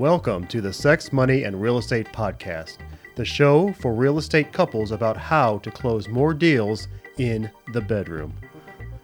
Welcome 0.00 0.46
to 0.46 0.62
the 0.62 0.72
Sex, 0.72 1.12
Money, 1.12 1.42
and 1.42 1.60
Real 1.60 1.76
Estate 1.76 2.06
Podcast, 2.10 2.78
the 3.16 3.24
show 3.26 3.74
for 3.74 3.92
real 3.92 4.16
estate 4.16 4.50
couples 4.50 4.92
about 4.92 5.18
how 5.18 5.58
to 5.58 5.70
close 5.70 6.08
more 6.08 6.32
deals 6.32 6.88
in 7.18 7.50
the 7.74 7.82
bedroom. 7.82 8.32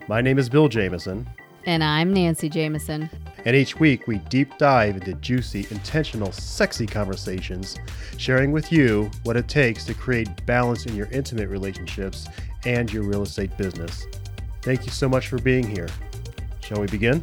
My 0.09 0.23
name 0.23 0.39
is 0.39 0.49
Bill 0.49 0.69
Jameson, 0.71 1.29
And 1.67 1.85
I'm 1.85 2.15
Nancy 2.15 2.49
Jameson. 2.49 3.11
and 3.45 3.55
each 3.55 3.79
week 3.79 4.07
we 4.07 4.21
deep 4.31 4.57
dive 4.57 4.97
into 4.97 5.13
juicy, 5.13 5.67
intentional, 5.71 6.33
sexy 6.33 6.87
conversations, 6.87 7.77
sharing 8.17 8.51
with 8.51 8.73
you 8.73 9.11
what 9.25 9.37
it 9.37 9.49
takes 9.49 9.85
to 9.85 9.93
create 9.93 10.47
balance 10.47 10.87
in 10.87 10.97
your 10.97 11.11
intimate 11.13 11.51
relationships 11.51 12.27
and 12.65 12.91
your 12.91 13.03
real 13.03 13.25
estate 13.25 13.55
business. 13.59 14.07
Thank 14.63 14.87
you 14.87 14.93
so 14.93 15.11
much 15.11 15.29
for 15.29 15.37
being 15.41 15.69
here. 15.69 15.89
Shall 16.63 16.81
we 16.81 16.87
begin? 16.87 17.23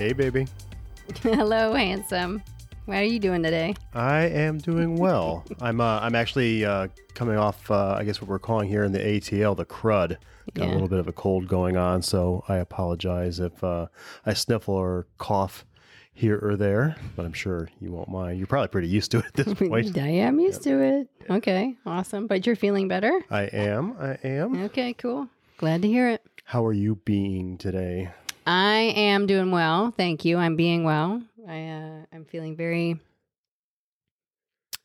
Hey, 0.00 0.14
baby. 0.14 0.46
Hello, 1.22 1.74
handsome. 1.74 2.42
How 2.86 2.94
are 2.94 3.02
you 3.02 3.18
doing 3.18 3.42
today? 3.42 3.74
I 3.92 4.22
am 4.28 4.56
doing 4.56 4.96
well. 4.96 5.44
I'm 5.60 5.78
uh, 5.78 6.00
I'm 6.00 6.14
actually 6.14 6.64
uh, 6.64 6.88
coming 7.12 7.36
off 7.36 7.70
uh, 7.70 7.96
I 7.98 8.04
guess 8.04 8.18
what 8.18 8.30
we're 8.30 8.38
calling 8.38 8.66
here 8.66 8.82
in 8.82 8.92
the 8.92 8.98
ATL 8.98 9.54
the 9.54 9.66
crud. 9.66 10.16
Got 10.54 10.68
a 10.68 10.72
little 10.72 10.88
bit 10.88 11.00
of 11.00 11.08
a 11.08 11.12
cold 11.12 11.48
going 11.48 11.76
on, 11.76 12.00
so 12.00 12.42
I 12.48 12.56
apologize 12.56 13.40
if 13.40 13.62
uh, 13.62 13.88
I 14.24 14.32
sniffle 14.32 14.72
or 14.72 15.06
cough 15.18 15.66
here 16.14 16.40
or 16.42 16.56
there, 16.56 16.96
but 17.14 17.26
I'm 17.26 17.34
sure 17.34 17.68
you 17.78 17.92
won't 17.92 18.08
mind. 18.08 18.38
You're 18.38 18.46
probably 18.46 18.68
pretty 18.68 18.88
used 18.88 19.10
to 19.10 19.18
it 19.18 19.26
at 19.26 19.34
this 19.34 19.52
point. 19.68 19.98
I 19.98 20.08
am 20.08 20.40
used 20.40 20.62
to 20.62 20.80
it. 20.82 21.08
Okay, 21.28 21.76
awesome. 21.84 22.26
But 22.26 22.46
you're 22.46 22.56
feeling 22.56 22.88
better? 22.88 23.20
I 23.30 23.42
am. 23.42 23.96
I 24.00 24.16
am. 24.24 24.64
Okay, 24.64 24.94
cool. 24.94 25.28
Glad 25.58 25.82
to 25.82 25.88
hear 25.88 26.08
it. 26.08 26.24
How 26.44 26.64
are 26.64 26.72
you 26.72 26.94
being 27.04 27.58
today? 27.58 28.08
I 28.50 28.92
am 28.96 29.26
doing 29.26 29.52
well. 29.52 29.92
Thank 29.96 30.24
you. 30.24 30.36
I'm 30.36 30.56
being 30.56 30.82
well. 30.82 31.22
I 31.48 31.68
uh, 31.68 32.04
I'm 32.12 32.24
feeling 32.24 32.56
very 32.56 32.98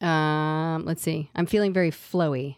um 0.01 0.85
let's 0.85 1.01
see. 1.01 1.31
I'm 1.33 1.47
feeling 1.47 1.73
very 1.73 1.89
flowy, 1.89 2.57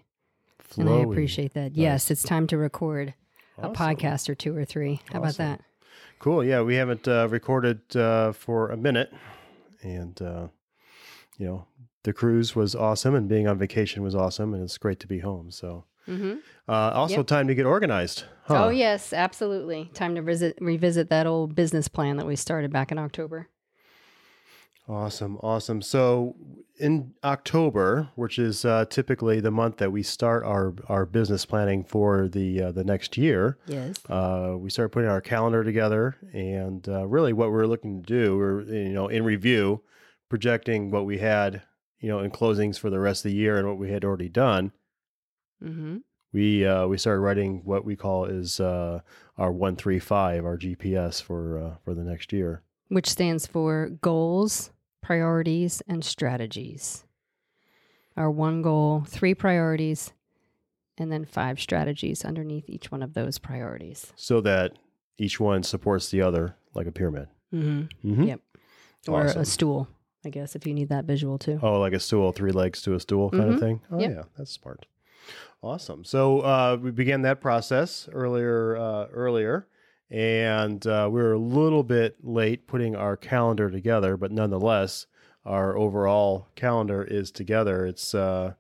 and 0.78 0.90
I 0.90 0.98
appreciate 0.98 1.54
that. 1.54 1.78
Yes, 1.78 2.12
it's 2.12 2.24
time 2.24 2.46
to 2.48 2.58
record 2.58 3.14
a 3.58 3.70
podcast 3.70 4.28
or 4.28 4.36
two 4.36 4.54
or 4.54 4.66
three. 4.66 5.00
How 5.10 5.20
about 5.20 5.38
that? 5.38 5.62
Cool. 6.20 6.44
Yeah, 6.44 6.62
we 6.62 6.76
haven't 6.76 7.08
uh, 7.08 7.30
recorded 7.30 7.96
uh, 7.96 8.34
for 8.34 8.72
a 8.72 8.76
minute, 8.76 9.14
and 9.82 10.22
uh, 10.22 10.48
you 11.38 11.46
know 11.46 11.68
the 12.04 12.12
cruise 12.12 12.54
was 12.54 12.76
awesome, 12.76 13.16
and 13.16 13.30
being 13.30 13.48
on 13.48 13.58
vacation 13.58 14.04
was 14.04 14.14
awesome, 14.14 14.54
and 14.54 14.62
it's 14.62 14.78
great 14.78 15.00
to 15.00 15.08
be 15.08 15.20
home. 15.20 15.52
So 15.52 15.86
Mhm. 16.08 16.40
uh, 16.68 16.72
also 16.94 17.18
Yep. 17.18 17.28
time 17.28 17.48
to 17.48 17.56
get 17.56 17.66
organized. 17.66 18.24
Huh? 18.46 18.66
Oh 18.66 18.70
yes, 18.70 19.12
absolutely. 19.14 19.92
Time 19.94 20.16
to 20.16 20.22
visit 20.22 20.58
revisit 20.62 21.10
that 21.10 21.28
old 21.28 21.54
business 21.56 21.88
plan 21.88 22.18
that 22.18 22.26
we 22.26 22.36
started 22.36 22.72
back 22.72 22.92
in 22.92 22.98
October. 22.98 23.48
Awesome, 24.90 25.38
awesome. 25.44 25.82
So 25.82 26.36
in 26.80 27.14
October, 27.22 28.08
which 28.16 28.40
is 28.40 28.64
uh, 28.64 28.86
typically 28.90 29.42
the 29.42 29.52
month 29.52 29.78
that 29.78 29.92
we 29.92 30.02
start 30.02 30.46
our 30.46 30.74
our 30.88 31.06
business 31.06 31.46
planning 31.46 31.84
for 31.84 32.30
the 32.30 32.62
uh, 32.64 32.72
the 32.72 32.86
next 32.86 33.18
year, 33.18 33.58
Yes. 33.68 33.98
uh, 34.10 34.54
we 34.58 34.70
start 34.70 34.94
putting 34.94 35.10
our 35.10 35.20
calendar 35.20 35.62
together, 35.66 36.16
and 36.34 36.88
uh, 36.88 37.06
really 37.06 37.34
what 37.34 37.52
we're 37.52 37.66
looking 37.66 38.02
to 38.02 38.08
do, 38.08 38.38
we're 38.38 38.62
you 38.62 38.94
know 38.94 39.10
in 39.10 39.26
review, 39.26 39.82
projecting 40.30 40.90
what 40.90 41.06
we 41.06 41.18
had, 41.18 41.64
you 42.00 42.08
know, 42.08 42.20
in 42.20 42.32
closings 42.32 42.80
for 42.80 42.90
the 42.90 43.00
rest 43.00 43.26
of 43.26 43.32
the 43.32 43.38
year 43.38 43.58
and 43.58 43.68
what 43.68 43.78
we 43.78 43.92
had 43.92 44.06
already 44.06 44.30
done. 44.30 44.72
Mm-hmm. 45.64 45.98
We 46.34 46.66
uh, 46.66 46.88
we 46.88 46.98
started 46.98 47.22
writing 47.22 47.62
what 47.64 47.86
we 47.86 47.96
call 47.96 48.26
is 48.26 48.60
uh, 48.60 49.00
our 49.38 49.52
one 49.52 49.76
three 49.76 50.00
five, 50.00 50.46
our 50.46 50.58
GPS 50.58 51.22
for 51.22 51.58
uh, 51.58 51.76
for 51.84 51.94
the 51.94 52.04
next 52.04 52.34
year. 52.34 52.62
Which 52.90 53.10
stands 53.10 53.48
for 53.48 53.90
goals, 54.02 54.72
priorities, 55.02 55.82
and 55.88 56.04
strategies. 56.06 57.06
Our 58.16 58.32
one 58.32 58.62
goal, 58.62 59.04
three 59.08 59.34
priorities, 59.36 60.12
and 60.98 61.12
then 61.12 61.26
five 61.26 61.60
strategies 61.60 62.26
underneath 62.26 62.70
each 62.70 62.92
one 62.92 63.04
of 63.04 63.14
those 63.14 63.38
priorities. 63.38 64.12
so 64.16 64.42
that 64.42 64.74
each 65.18 65.40
one 65.40 65.64
supports 65.64 66.10
the 66.10 66.22
other 66.22 66.56
like 66.74 66.88
a 66.88 66.92
pyramid. 66.92 67.28
Mm-hmm. 67.54 68.10
Mm-hmm. 68.12 68.24
Yep. 68.24 68.42
Or 69.08 69.26
a 69.26 69.46
stool, 69.46 69.88
I 70.26 70.30
guess, 70.30 70.56
if 70.56 70.68
you 70.68 70.74
need 70.74 70.90
that 70.90 71.06
visual 71.06 71.38
too. 71.38 71.60
Oh, 71.64 71.80
like 71.80 71.94
a 71.94 72.00
stool, 72.00 72.32
three 72.32 72.52
legs 72.52 72.82
to 72.84 72.94
a 72.94 73.00
stool 73.00 73.30
kind 73.32 73.50
of 73.50 73.56
Mhm. 73.56 73.60
thing. 73.60 73.82
Oh 73.92 74.00
Yep. 74.00 74.12
yeah, 74.12 74.24
that's 74.38 74.52
smart. 74.52 74.86
Awesome. 75.64 76.04
So 76.04 76.42
uh, 76.42 76.78
we 76.82 76.92
began 76.92 77.24
that 77.24 77.42
process 77.42 78.08
earlier, 78.14 78.78
uh, 78.78 79.08
earlier, 79.12 79.68
and 80.10 80.86
uh, 80.86 81.10
we 81.12 81.22
were 81.22 81.34
a 81.34 81.40
little 81.40 81.84
bit 81.84 82.18
late 82.24 82.68
putting 82.68 82.96
our 82.96 83.18
calendar 83.18 83.70
together, 83.70 84.18
but 84.18 84.32
nonetheless, 84.32 85.08
our 85.46 85.76
overall 85.76 86.48
calendar 86.56 87.04
is 87.04 87.32
together. 87.32 87.86
It's 87.86 88.14
uh, 88.14 88.54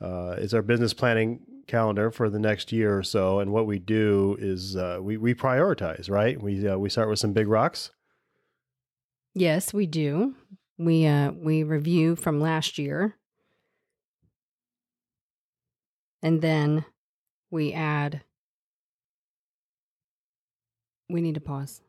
uh, 0.00 0.36
it's 0.38 0.54
our 0.54 0.62
business 0.62 0.94
planning 0.94 1.40
calendar 1.66 2.10
for 2.10 2.30
the 2.30 2.38
next 2.38 2.70
year 2.70 2.96
or 2.96 3.02
so, 3.02 3.40
and 3.40 3.52
what 3.52 3.66
we 3.66 3.78
do 3.78 4.36
is 4.38 4.76
uh, 4.76 4.98
we 5.00 5.16
we 5.16 5.34
prioritize. 5.34 6.08
Right? 6.10 6.40
We 6.40 6.62
we 6.76 6.90
start 6.90 7.08
with 7.08 7.18
some 7.18 7.32
big 7.32 7.48
rocks. 7.48 7.90
Yes, 9.34 9.74
we 9.74 9.86
do. 9.86 10.34
We 10.78 11.08
we 11.32 11.62
review 11.64 12.16
from 12.16 12.40
last 12.40 12.78
year. 12.78 13.16
And 16.26 16.42
then 16.42 16.84
we 17.52 17.72
add 17.72 18.22
we 21.08 21.20
need 21.20 21.34
to 21.36 21.40
pause. 21.40 21.82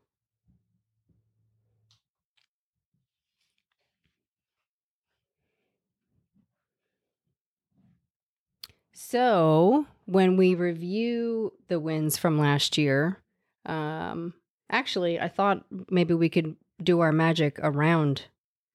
So, 8.94 9.86
when 10.06 10.38
we 10.38 10.56
review 10.56 11.54
the 11.68 11.80
wins 11.80 12.18
from 12.18 12.38
last 12.38 12.78
year, 12.78 13.20
um 13.66 14.34
actually 14.70 15.20
I 15.20 15.30
thought 15.30 15.66
maybe 15.90 16.14
we 16.14 16.30
could 16.30 16.56
do 16.82 17.00
our 17.00 17.12
magic 17.12 17.60
around 17.64 18.26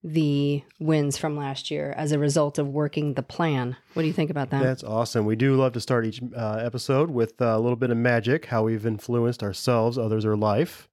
the 0.03 0.63
wins 0.79 1.17
from 1.17 1.37
last 1.37 1.71
year 1.71 1.93
as 1.95 2.11
a 2.11 2.19
result 2.19 2.59
of 2.59 2.67
working 2.67 3.13
the 3.13 3.23
plan. 3.23 3.75
What 3.93 4.01
do 4.03 4.07
you 4.07 4.13
think 4.13 4.29
about 4.29 4.49
that? 4.49 4.61
That's 4.61 4.83
awesome. 4.83 5.25
We 5.25 5.35
do 5.35 5.55
love 5.55 5.73
to 5.73 5.81
start 5.81 6.05
each 6.05 6.21
uh, 6.35 6.55
episode 6.55 7.09
with 7.09 7.41
uh, 7.41 7.45
a 7.45 7.59
little 7.59 7.77
bit 7.77 7.89
of 7.89 7.97
magic, 7.97 8.47
how 8.47 8.63
we've 8.63 8.85
influenced 8.85 9.41
ourselves, 9.41 9.97
others, 9.97 10.25
or 10.25 10.35
life, 10.35 10.89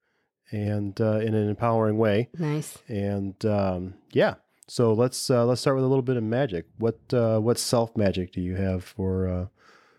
and 0.53 1.01
uh, 1.01 1.19
in 1.19 1.35
an 1.35 1.49
empowering 1.49 1.99
way. 1.99 2.29
nice. 2.39 2.79
And 2.89 3.45
um, 3.45 3.95
yeah, 4.13 4.35
so 4.69 4.93
let's 4.93 5.29
uh, 5.29 5.45
let's 5.45 5.61
start 5.61 5.75
with 5.77 5.85
a 5.85 5.89
little 5.89 6.03
bit 6.03 6.17
of 6.17 6.23
magic. 6.23 6.67
What 6.79 7.01
uh, 7.13 7.41
what 7.41 7.59
self 7.59 7.97
magic 7.97 8.33
do 8.33 8.41
you 8.41 8.55
have 8.55 8.85
for 8.85 9.27
uh, 9.29 9.47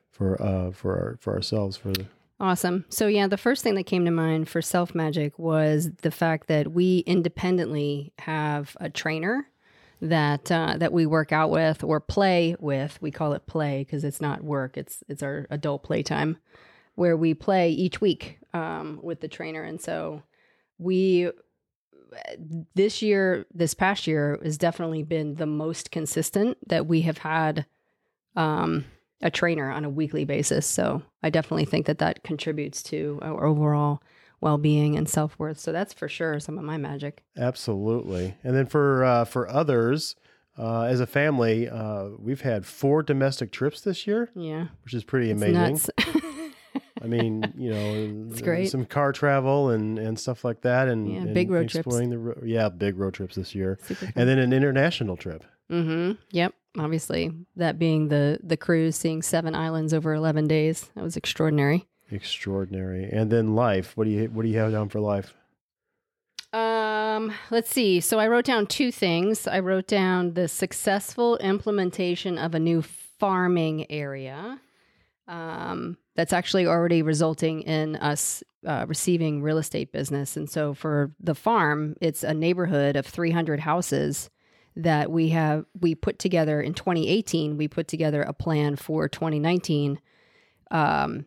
for 0.10 0.42
uh, 0.42 0.72
for 0.72 0.94
our, 0.94 1.18
for 1.20 1.34
ourselves 1.34 1.76
for 1.76 1.92
the 1.92 2.06
Awesome. 2.42 2.86
So 2.90 3.06
yeah, 3.06 3.28
the 3.28 3.38
first 3.38 3.62
thing 3.62 3.76
that 3.76 3.84
came 3.84 4.04
to 4.06 4.12
mind 4.12 4.50
for 4.50 4.64
self 4.64 4.96
magic 4.96 5.38
was 5.38 5.92
the 6.02 6.10
fact 6.10 6.48
that 6.48 6.72
we 6.72 7.04
independently 7.06 8.14
have 8.18 8.76
a 8.82 8.90
trainer 8.90 9.48
that 10.02 10.52
uh, 10.52 10.76
that 10.80 10.92
we 10.92 11.06
work 11.06 11.32
out 11.32 11.52
with 11.52 11.84
or 11.84 12.00
play 12.00 12.56
with. 12.60 13.00
We 13.00 13.12
call 13.12 13.34
it 13.34 13.46
play 13.46 13.84
because 13.84 14.04
it's 14.04 14.20
not 14.20 14.44
work; 14.44 14.76
it's 14.76 15.04
it's 15.08 15.22
our 15.22 15.46
adult 15.52 15.84
playtime, 15.84 16.40
where 16.96 17.16
we 17.16 17.36
play 17.36 17.70
each 17.70 18.02
week 18.02 18.40
um, 18.56 19.00
with 19.04 19.22
the 19.22 19.28
trainer. 19.28 19.62
And 19.62 19.80
so 19.80 20.24
we 20.80 21.30
this 22.74 23.04
year, 23.04 23.46
this 23.54 23.76
past 23.76 24.08
year, 24.08 24.40
has 24.44 24.58
definitely 24.58 25.04
been 25.04 25.36
the 25.36 25.46
most 25.46 25.92
consistent 25.92 26.58
that 26.68 26.88
we 26.88 27.02
have 27.02 27.20
had. 27.20 27.68
Um, 28.36 28.86
a 29.22 29.30
trainer 29.32 29.70
on 29.72 29.86
a 29.86 29.90
weekly 29.90 30.26
basis. 30.26 30.66
So 30.66 31.02
I 31.24 31.30
definitely 31.30 31.66
think 31.66 31.86
that 31.86 32.00
that 32.00 32.24
contributes 32.24 32.82
to 32.84 33.20
our 33.22 33.46
overall 33.46 34.02
well 34.40 34.58
being 34.58 34.96
and 34.98 35.08
self 35.08 35.38
worth. 35.38 35.60
So 35.60 35.72
that's 35.72 35.94
for 35.94 36.08
sure 36.08 36.40
some 36.40 36.58
of 36.58 36.64
my 36.64 36.78
magic. 36.78 37.24
Absolutely. 37.38 38.36
And 38.44 38.56
then 38.56 38.66
for 38.66 39.04
uh, 39.04 39.26
for 39.26 39.48
others, 39.48 40.16
uh, 40.58 40.82
as 40.84 41.00
a 41.00 41.06
family, 41.08 41.70
uh, 41.70 42.10
we've 42.20 42.42
had 42.42 42.66
four 42.66 43.04
domestic 43.04 43.52
trips 43.52 43.82
this 43.82 44.06
year, 44.08 44.30
Yeah. 44.36 44.68
which 44.84 44.94
is 44.94 45.04
pretty 45.04 45.32
It's 45.32 45.42
amazing. 45.42 45.92
I 47.02 47.08
mean, 47.08 47.54
you 47.58 47.72
know, 47.72 48.28
It's 48.32 48.42
great. 48.42 48.70
Some 48.70 48.86
car 48.86 49.12
travel 49.12 49.70
and, 49.70 49.98
and 49.98 50.20
stuff 50.20 50.44
like 50.44 50.62
that, 50.62 50.88
and, 50.88 51.12
Yeah, 51.12 51.22
and 51.22 51.34
big 51.34 51.50
road 51.50 51.70
trips. 51.70 51.96
the 51.96 52.18
ro- 52.18 52.42
yeah, 52.46 52.70
big 52.70 52.98
road 52.98 53.14
trips 53.14 53.36
this 53.36 53.56
year, 53.56 53.80
and 54.16 54.28
then 54.30 54.38
an 54.40 54.54
international 54.54 55.18
trip. 55.18 55.44
mm-hmm. 55.72 56.14
Yep. 56.32 56.54
Obviously, 56.78 57.32
that 57.56 57.78
being 57.78 58.08
the 58.08 58.40
the 58.42 58.58
cruise, 58.58 58.96
seeing 58.96 59.22
seven 59.22 59.56
islands 59.56 59.94
over 59.94 60.14
eleven 60.14 60.48
days, 60.48 60.90
that 60.96 61.04
was 61.04 61.18
extraordinary. 61.18 61.88
Extraordinary. 62.10 63.10
And 63.12 63.32
then 63.32 63.56
life. 63.56 63.96
What 63.96 64.06
do 64.06 64.10
you 64.10 64.26
what 64.28 64.44
do 64.44 64.50
you 64.50 64.58
have 64.58 64.72
down 64.72 64.90
for 64.90 65.00
life? 65.00 65.34
Um, 66.54 67.34
let's 67.50 67.70
see. 67.70 68.02
So 68.02 68.20
I 68.20 68.28
wrote 68.28 68.46
down 68.46 68.68
two 68.68 68.92
things. 68.92 69.48
I 69.48 69.60
wrote 69.60 69.88
down 69.88 70.34
the 70.34 70.48
successful 70.48 71.38
implementation 71.38 72.38
of 72.38 72.54
a 72.54 72.60
new 72.60 72.82
farming 72.82 73.90
area. 73.90 74.60
Um, 75.28 75.98
that's 76.16 76.34
actually 76.34 76.68
already 76.68 77.02
resulting 77.02 77.62
in 77.62 77.96
us 77.98 78.44
uh, 78.66 78.86
receiving 78.88 79.42
real 79.42 79.58
estate 79.58 79.92
business. 79.92 80.36
And 80.36 80.50
so 80.50 80.74
for 80.74 81.12
the 81.20 81.36
farm, 81.36 81.96
it's 82.02 82.24
a 82.24 82.34
neighborhood 82.34 82.96
of 82.96 83.06
300 83.06 83.62
houses 83.62 84.30
that 84.76 85.12
we 85.12 85.30
have 85.30 85.66
we 85.80 85.96
put 85.96 86.18
together 86.20 86.62
in 86.62 86.74
2018 86.74 87.58
we 87.58 87.68
put 87.68 87.88
together 87.88 88.22
a 88.22 88.34
plan 88.34 88.76
for 88.76 89.10
2019 89.10 90.00
um 90.72 91.26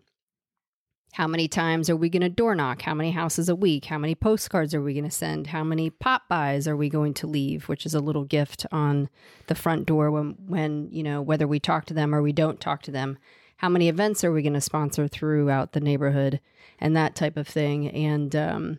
how 1.14 1.29
many 1.29 1.46
times 1.46 1.88
are 1.88 1.94
we 1.94 2.08
going 2.08 2.23
to 2.23 2.29
door 2.29 2.56
knock? 2.56 2.82
How 2.82 2.93
many 2.93 3.12
houses 3.12 3.49
a 3.49 3.55
week? 3.55 3.85
How 3.85 3.99
many 3.99 4.17
postcards 4.17 4.75
are 4.75 4.82
we 4.82 4.94
going 4.94 5.05
to 5.05 5.12
send? 5.12 5.46
How 5.46 5.62
many 5.62 5.88
pop-bys 5.88 6.67
are 6.67 6.76
we 6.76 6.88
going 6.88 7.14
to 7.14 7.29
leave? 7.29 7.69
Which 7.69 7.87
is 7.87 7.94
a 7.94 8.00
little 8.00 8.25
gift 8.25 8.67
on 8.73 9.08
the 9.46 9.55
front 9.55 9.87
door 9.87 10.11
when 10.11 10.35
when 10.44 10.88
you 10.91 11.05
know 11.05 11.23
whether 11.23 11.46
we 11.46 11.61
talk 11.61 11.85
to 11.87 11.94
them 11.94 12.12
or 12.12 12.20
we 12.20 12.32
don't 12.32 12.61
talk 12.61 12.82
to 12.82 12.91
them. 12.91 13.17
How 13.58 13.69
many 13.69 13.88
events 13.88 14.25
are 14.25 14.32
we 14.32 14.43
going 14.43 14.55
to 14.55 14.61
sponsor 14.61 15.06
throughout 15.06 15.70
the 15.70 15.79
neighborhood? 15.79 16.41
And 16.81 16.96
that 16.96 17.14
type 17.14 17.37
of 17.37 17.46
thing. 17.46 17.88
And 17.91 18.35
um 18.35 18.79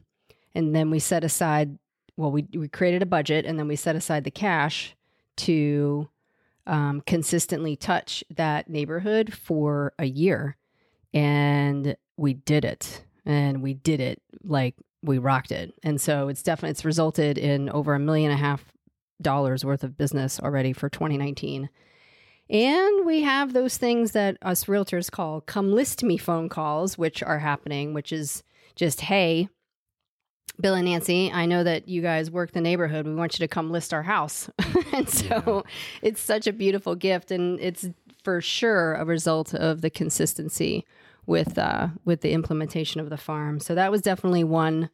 and 0.54 0.76
then 0.76 0.92
we 0.92 1.00
set 1.00 1.24
aside 1.24 1.78
well, 2.18 2.32
we 2.32 2.48
we 2.54 2.68
created 2.68 3.02
a 3.02 3.08
budget 3.08 3.46
and 3.46 3.60
then 3.60 3.68
we 3.68 3.76
set 3.76 3.96
aside 3.96 4.24
the 4.24 4.32
cash 4.32 4.96
to 5.38 6.10
um, 6.68 7.02
consistently 7.06 7.76
touch 7.76 8.24
that 8.36 8.70
neighborhood 8.70 9.34
for 9.34 9.94
a 10.00 10.06
year, 10.06 10.58
and 11.14 11.96
we 12.18 12.34
did 12.34 12.66
it, 12.66 13.04
and 13.26 13.62
we 13.62 13.74
did 13.74 14.00
it 14.00 14.22
like 14.44 14.76
we 15.02 15.18
rocked 15.18 15.52
it, 15.52 15.74
and 15.84 16.00
so 16.00 16.30
it's 16.30 16.42
definitely 16.42 16.72
it's 16.72 16.86
resulted 16.86 17.38
in 17.38 17.70
over 17.70 17.94
a 17.94 18.00
million 18.00 18.32
and 18.32 18.40
a 18.40 18.44
half 18.44 18.66
dollars 19.22 19.64
worth 19.64 19.84
of 19.84 19.98
business 19.98 20.40
already 20.40 20.74
for 20.74 20.90
2019. 20.90 21.70
And 22.50 23.06
we 23.06 23.22
have 23.22 23.54
those 23.54 23.78
things 23.78 24.12
that 24.12 24.38
us 24.42 24.66
realtors 24.66 25.10
call 25.10 25.42
come 25.42 25.74
list 25.74 26.04
me 26.04 26.18
phone 26.18 26.50
calls, 26.50 26.98
which 26.98 27.24
are 27.24 27.40
happening, 27.40 27.94
which 27.94 28.12
is 28.12 28.44
just, 28.76 29.02
hey, 29.02 29.50
Bill 30.60 30.76
and 30.76 30.86
Nancy, 30.86 31.32
I 31.32 31.46
know 31.46 31.64
that 31.64 31.88
you 31.88 32.02
guys 32.02 32.32
work 32.32 32.52
the 32.52 32.62
neighborhood. 32.62 33.06
We 33.06 33.16
want 33.16 33.38
you 33.38 33.44
to 33.44 33.48
come 33.48 33.72
list 33.72 33.94
our 33.94 34.04
house. 34.04 34.50
and 34.94 35.10
so 35.10 35.42
yeah. 35.46 35.72
it's 36.02 36.22
such 36.22 36.48
a 36.48 36.54
beautiful 36.54 36.96
gift 36.96 37.32
and 37.32 37.60
it's 37.60 37.90
for 38.24 38.42
sure 38.42 38.94
a 38.96 39.06
result 39.06 39.54
of 39.54 39.82
the 39.82 39.90
consistency 39.90 40.86
with 41.26 41.58
uh, 41.58 41.90
with 42.06 42.22
the 42.22 42.32
implementation 42.32 43.02
of 43.02 43.10
the 43.10 43.18
farm. 43.18 43.60
So 43.60 43.76
that 43.76 43.92
was 43.92 44.02
definitely 44.02 44.44
one 44.44 44.90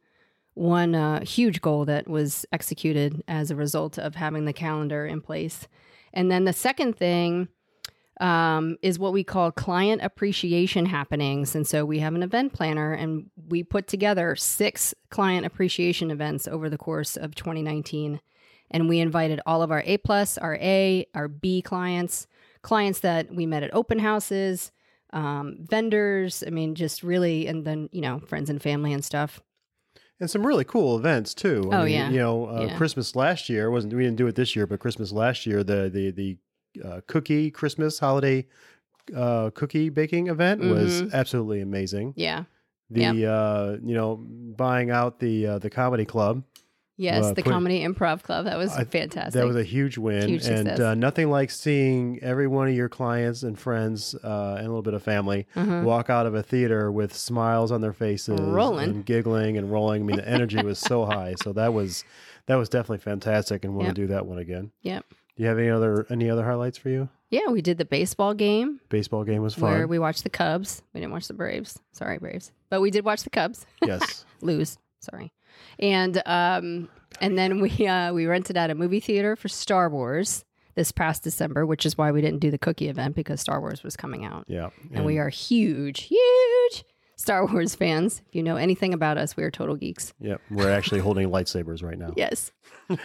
one 0.54 0.94
uh, 0.94 1.24
huge 1.24 1.60
goal 1.60 1.84
that 1.86 2.08
was 2.08 2.44
executed 2.52 3.22
as 3.26 3.50
a 3.50 3.56
result 3.56 3.98
of 3.98 4.16
having 4.16 4.44
the 4.44 4.52
calendar 4.52 5.06
in 5.06 5.20
place. 5.20 5.66
And 6.12 6.30
then 6.30 6.44
the 6.44 6.52
second 6.52 6.96
thing 6.96 7.48
um, 8.20 8.76
is 8.82 8.98
what 8.98 9.12
we 9.12 9.24
call 9.24 9.50
client 9.50 10.02
appreciation 10.02 10.86
happenings. 10.86 11.54
And 11.54 11.66
so 11.66 11.84
we 11.84 11.98
have 12.00 12.14
an 12.14 12.22
event 12.22 12.52
planner 12.52 12.92
and 12.92 13.30
we 13.48 13.62
put 13.62 13.86
together 13.86 14.36
six 14.36 14.94
client 15.10 15.46
appreciation 15.46 16.10
events 16.10 16.46
over 16.46 16.68
the 16.68 16.78
course 16.78 17.16
of 17.16 17.34
2019. 17.34 18.20
And 18.70 18.88
we 18.88 19.00
invited 19.00 19.40
all 19.44 19.62
of 19.62 19.70
our 19.70 19.82
A 19.86 19.98
plus, 19.98 20.38
our 20.38 20.56
A, 20.56 21.06
our 21.14 21.28
B 21.28 21.62
clients, 21.62 22.26
clients 22.62 23.00
that 23.00 23.34
we 23.34 23.44
met 23.44 23.62
at 23.62 23.74
open 23.74 23.98
houses, 23.98 24.72
um, 25.12 25.56
vendors. 25.60 26.42
I 26.46 26.50
mean, 26.50 26.74
just 26.74 27.02
really, 27.02 27.46
and 27.46 27.64
then, 27.64 27.88
you 27.92 28.00
know, 28.00 28.20
friends 28.20 28.48
and 28.48 28.62
family 28.62 28.92
and 28.92 29.04
stuff 29.04 29.40
and 30.22 30.30
some 30.30 30.46
really 30.46 30.64
cool 30.64 30.96
events 30.96 31.34
too. 31.34 31.68
I 31.72 31.76
oh 31.76 31.84
mean, 31.84 31.92
yeah, 31.92 32.10
you 32.10 32.18
know, 32.18 32.46
uh, 32.46 32.66
yeah. 32.68 32.76
Christmas 32.76 33.16
last 33.16 33.48
year 33.48 33.70
wasn't 33.72 33.92
we 33.94 34.04
didn't 34.04 34.18
do 34.18 34.28
it 34.28 34.36
this 34.36 34.54
year, 34.54 34.68
but 34.68 34.78
Christmas 34.78 35.10
last 35.10 35.46
year 35.46 35.64
the 35.64 35.90
the 35.92 36.12
the 36.12 36.38
uh, 36.84 37.00
cookie 37.06 37.50
Christmas 37.50 37.98
holiday 37.98 38.46
uh, 39.14 39.50
cookie 39.54 39.88
baking 39.88 40.28
event 40.28 40.60
mm-hmm. 40.60 40.70
was 40.70 41.14
absolutely 41.14 41.60
amazing. 41.60 42.14
Yeah. 42.16 42.44
The 42.90 43.00
yep. 43.00 43.14
uh, 43.30 43.76
you 43.82 43.94
know 43.94 44.16
buying 44.16 44.90
out 44.90 45.18
the 45.18 45.46
uh, 45.46 45.58
the 45.58 45.70
comedy 45.70 46.04
club. 46.04 46.44
Yes, 46.98 47.24
uh, 47.24 47.32
the 47.32 47.42
put, 47.42 47.50
comedy 47.50 47.80
improv 47.80 48.22
club. 48.22 48.44
That 48.44 48.58
was 48.58 48.70
I, 48.72 48.84
fantastic. 48.84 49.32
That 49.32 49.46
was 49.46 49.56
a 49.56 49.62
huge 49.62 49.96
win, 49.96 50.28
huge 50.28 50.44
and 50.44 50.68
uh, 50.68 50.94
nothing 50.94 51.30
like 51.30 51.50
seeing 51.50 52.18
every 52.22 52.46
one 52.46 52.68
of 52.68 52.74
your 52.74 52.90
clients 52.90 53.44
and 53.44 53.58
friends 53.58 54.14
uh, 54.22 54.56
and 54.58 54.66
a 54.66 54.68
little 54.68 54.82
bit 54.82 54.92
of 54.92 55.02
family 55.02 55.46
mm-hmm. 55.56 55.84
walk 55.84 56.10
out 56.10 56.26
of 56.26 56.34
a 56.34 56.42
theater 56.42 56.92
with 56.92 57.14
smiles 57.14 57.72
on 57.72 57.80
their 57.80 57.94
faces, 57.94 58.38
rolling, 58.38 58.90
and 58.90 59.06
giggling 59.06 59.56
and 59.56 59.72
rolling. 59.72 60.02
I 60.02 60.04
mean, 60.04 60.16
the 60.16 60.28
energy 60.28 60.62
was 60.62 60.78
so 60.78 61.06
high. 61.06 61.34
So 61.42 61.54
that 61.54 61.72
was 61.72 62.04
that 62.44 62.56
was 62.56 62.68
definitely 62.68 62.98
fantastic, 62.98 63.64
and 63.64 63.74
want 63.74 63.86
yep. 63.86 63.94
to 63.94 64.00
do 64.02 64.06
that 64.08 64.26
one 64.26 64.38
again. 64.38 64.70
Yep. 64.82 65.06
Do 65.36 65.42
you 65.42 65.48
have 65.48 65.58
any 65.58 65.70
other 65.70 66.06
any 66.10 66.28
other 66.30 66.44
highlights 66.44 66.78
for 66.78 66.88
you? 66.90 67.08
Yeah, 67.30 67.48
we 67.48 67.62
did 67.62 67.78
the 67.78 67.84
baseball 67.86 68.34
game. 68.34 68.80
Baseball 68.90 69.24
game 69.24 69.42
was 69.42 69.54
fun. 69.54 69.70
Where 69.72 69.86
we 69.86 69.98
watched 69.98 70.22
the 70.24 70.30
Cubs. 70.30 70.82
We 70.92 71.00
didn't 71.00 71.12
watch 71.12 71.28
the 71.28 71.34
Braves. 71.34 71.78
Sorry, 71.92 72.18
Braves. 72.18 72.52
But 72.68 72.82
we 72.82 72.90
did 72.90 73.04
watch 73.04 73.22
the 73.22 73.30
Cubs. 73.30 73.64
Yes. 73.86 74.24
Lose. 74.42 74.78
Sorry. 75.00 75.32
And 75.78 76.22
um 76.26 76.88
and 77.20 77.38
then 77.38 77.60
we 77.60 77.86
uh 77.86 78.12
we 78.12 78.26
rented 78.26 78.56
out 78.56 78.70
a 78.70 78.74
movie 78.74 79.00
theater 79.00 79.34
for 79.36 79.48
Star 79.48 79.88
Wars 79.88 80.44
this 80.74 80.92
past 80.92 81.22
December, 81.22 81.64
which 81.66 81.84
is 81.86 81.96
why 81.98 82.10
we 82.12 82.20
didn't 82.20 82.40
do 82.40 82.50
the 82.50 82.58
cookie 82.58 82.88
event 82.88 83.14
because 83.14 83.40
Star 83.40 83.60
Wars 83.60 83.82
was 83.82 83.96
coming 83.96 84.24
out. 84.24 84.44
Yeah. 84.48 84.70
And, 84.88 84.98
and 84.98 85.04
we 85.06 85.18
are 85.18 85.28
huge, 85.28 86.02
huge 86.02 86.84
Star 87.16 87.46
Wars 87.46 87.74
fans. 87.74 88.22
If 88.28 88.34
you 88.34 88.42
know 88.42 88.56
anything 88.56 88.92
about 88.94 89.16
us, 89.18 89.36
we 89.36 89.42
are 89.44 89.50
total 89.50 89.76
geeks. 89.76 90.12
Yep. 90.20 90.40
We're 90.50 90.70
actually 90.70 91.00
holding 91.00 91.28
lightsabers 91.30 91.82
right 91.82 91.98
now. 91.98 92.12
Yes. 92.16 92.52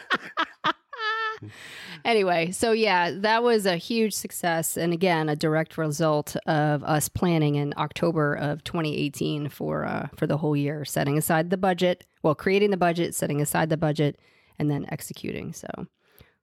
anyway, 2.05 2.51
so 2.51 2.71
yeah, 2.71 3.11
that 3.11 3.43
was 3.43 3.65
a 3.65 3.77
huge 3.77 4.13
success. 4.13 4.77
And 4.77 4.93
again, 4.93 5.29
a 5.29 5.35
direct 5.35 5.77
result 5.77 6.35
of 6.45 6.83
us 6.83 7.09
planning 7.09 7.55
in 7.55 7.73
October 7.77 8.33
of 8.35 8.63
2018 8.63 9.49
for, 9.49 9.85
uh, 9.85 10.07
for 10.15 10.27
the 10.27 10.37
whole 10.37 10.55
year, 10.55 10.85
setting 10.85 11.17
aside 11.17 11.49
the 11.49 11.57
budget, 11.57 12.05
well, 12.23 12.35
creating 12.35 12.71
the 12.71 12.77
budget, 12.77 13.15
setting 13.15 13.41
aside 13.41 13.69
the 13.69 13.77
budget, 13.77 14.19
and 14.59 14.69
then 14.69 14.85
executing. 14.89 15.53
So 15.53 15.67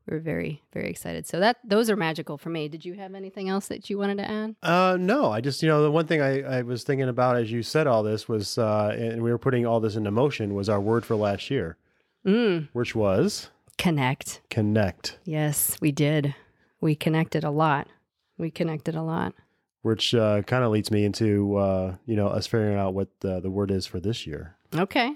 we 0.06 0.14
were 0.14 0.20
very, 0.20 0.62
very 0.72 0.90
excited. 0.90 1.26
So 1.26 1.40
that 1.40 1.56
those 1.64 1.88
are 1.88 1.96
magical 1.96 2.36
for 2.36 2.50
me. 2.50 2.68
Did 2.68 2.84
you 2.84 2.94
have 2.94 3.14
anything 3.14 3.48
else 3.48 3.68
that 3.68 3.88
you 3.88 3.98
wanted 3.98 4.18
to 4.18 4.30
add? 4.30 4.56
Uh, 4.62 4.96
no, 5.00 5.30
I 5.30 5.40
just, 5.40 5.62
you 5.62 5.68
know, 5.68 5.82
the 5.82 5.90
one 5.90 6.06
thing 6.06 6.20
I, 6.20 6.42
I 6.42 6.62
was 6.62 6.84
thinking 6.84 7.08
about 7.08 7.36
as 7.36 7.50
you 7.50 7.62
said 7.62 7.86
all 7.86 8.02
this 8.02 8.28
was, 8.28 8.58
uh, 8.58 8.94
and 8.98 9.22
we 9.22 9.30
were 9.30 9.38
putting 9.38 9.66
all 9.66 9.80
this 9.80 9.96
into 9.96 10.10
motion 10.10 10.54
was 10.54 10.68
our 10.68 10.80
word 10.80 11.06
for 11.06 11.16
last 11.16 11.50
year, 11.50 11.78
mm. 12.26 12.68
which 12.72 12.94
was 12.94 13.50
Connect. 13.78 14.40
Connect. 14.50 15.18
Yes, 15.24 15.76
we 15.80 15.92
did. 15.92 16.34
We 16.80 16.94
connected 16.94 17.44
a 17.44 17.50
lot. 17.50 17.88
We 18.38 18.50
connected 18.50 18.94
a 18.94 19.02
lot. 19.02 19.34
Which 19.82 20.14
uh, 20.14 20.42
kind 20.42 20.64
of 20.64 20.70
leads 20.72 20.90
me 20.90 21.04
into 21.04 21.56
uh, 21.56 21.96
you 22.06 22.16
know 22.16 22.28
us 22.28 22.46
figuring 22.46 22.78
out 22.78 22.94
what 22.94 23.08
the, 23.20 23.40
the 23.40 23.50
word 23.50 23.70
is 23.70 23.86
for 23.86 24.00
this 24.00 24.26
year. 24.26 24.56
Okay. 24.74 25.14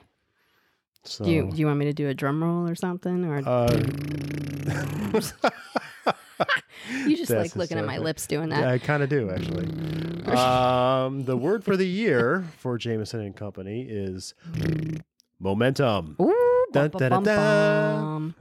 So, 1.04 1.24
do 1.24 1.30
you 1.30 1.50
do 1.50 1.56
you 1.56 1.66
want 1.66 1.78
me 1.78 1.86
to 1.86 1.92
do 1.92 2.08
a 2.08 2.14
drum 2.14 2.42
roll 2.42 2.68
or 2.68 2.74
something 2.74 3.24
or? 3.24 3.42
Uh, 3.46 3.72
you 7.06 7.16
just 7.16 7.30
like 7.30 7.56
looking 7.56 7.78
at 7.78 7.86
my 7.86 7.98
lips 7.98 8.26
doing 8.26 8.50
that. 8.50 8.60
Yeah, 8.60 8.72
I 8.72 8.78
kind 8.78 9.02
of 9.02 9.08
do 9.08 9.30
actually. 9.30 9.66
um, 10.36 11.24
the 11.24 11.36
word 11.36 11.64
for 11.64 11.76
the 11.76 11.86
year 11.86 12.44
for 12.58 12.76
Jameson 12.76 13.20
and 13.20 13.34
Company 13.34 13.86
is 13.88 14.34
momentum. 15.40 16.16
Ooh. 16.20 16.47
Dun, 16.72 16.90
dun, 16.90 17.22
dun, 17.22 18.34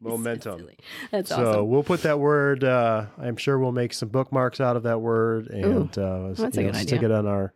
Momentum. 0.00 0.68
That's 1.10 1.28
so 1.28 1.50
awesome. 1.50 1.68
we'll 1.68 1.82
put 1.82 2.02
that 2.02 2.18
word. 2.18 2.64
Uh, 2.64 3.06
I'm 3.18 3.36
sure 3.36 3.58
we'll 3.58 3.72
make 3.72 3.92
some 3.92 4.08
bookmarks 4.08 4.60
out 4.60 4.76
of 4.76 4.82
that 4.84 5.00
word 5.00 5.48
and 5.48 5.96
uh, 5.96 6.32
that's 6.34 6.56
you 6.56 6.64
know, 6.64 6.72
stick 6.72 6.98
idea. 6.98 7.10
it 7.10 7.12
on 7.12 7.26
our 7.26 7.52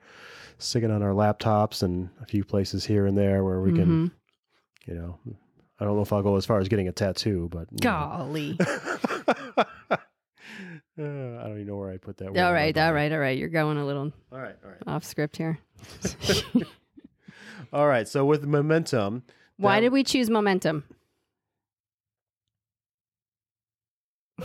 stick 0.58 0.84
it 0.84 0.90
on 0.90 1.02
our 1.02 1.12
laptops 1.12 1.82
and 1.82 2.10
a 2.20 2.26
few 2.26 2.44
places 2.44 2.84
here 2.84 3.06
and 3.06 3.16
there 3.16 3.44
where 3.44 3.60
we 3.60 3.70
mm-hmm. 3.70 4.06
can, 4.06 4.12
you 4.86 4.94
know, 4.94 5.18
I 5.80 5.84
don't 5.84 5.96
know 5.96 6.02
if 6.02 6.12
I'll 6.12 6.22
go 6.22 6.36
as 6.36 6.46
far 6.46 6.60
as 6.60 6.68
getting 6.68 6.88
a 6.88 6.92
tattoo, 6.92 7.48
but 7.50 7.68
golly. 7.80 8.56
uh, 8.60 9.64
I 9.96 9.96
don't 10.98 11.54
even 11.54 11.66
know 11.66 11.76
where 11.76 11.90
I 11.90 11.96
put 11.96 12.18
that. 12.18 12.28
All 12.28 12.52
right, 12.52 12.76
all 12.76 12.92
right, 12.92 13.10
all 13.10 13.18
right. 13.18 13.36
You're 13.36 13.48
going 13.48 13.78
a 13.78 13.86
little 13.86 14.12
all 14.30 14.38
right, 14.38 14.56
all 14.62 14.70
right. 14.70 14.82
off 14.86 15.04
script 15.04 15.36
here. 15.36 15.58
All 17.72 17.86
right. 17.86 18.06
So 18.08 18.24
with 18.24 18.44
momentum, 18.44 19.22
why 19.56 19.76
that... 19.76 19.82
did 19.82 19.92
we 19.92 20.04
choose 20.04 20.30
momentum? 20.30 20.84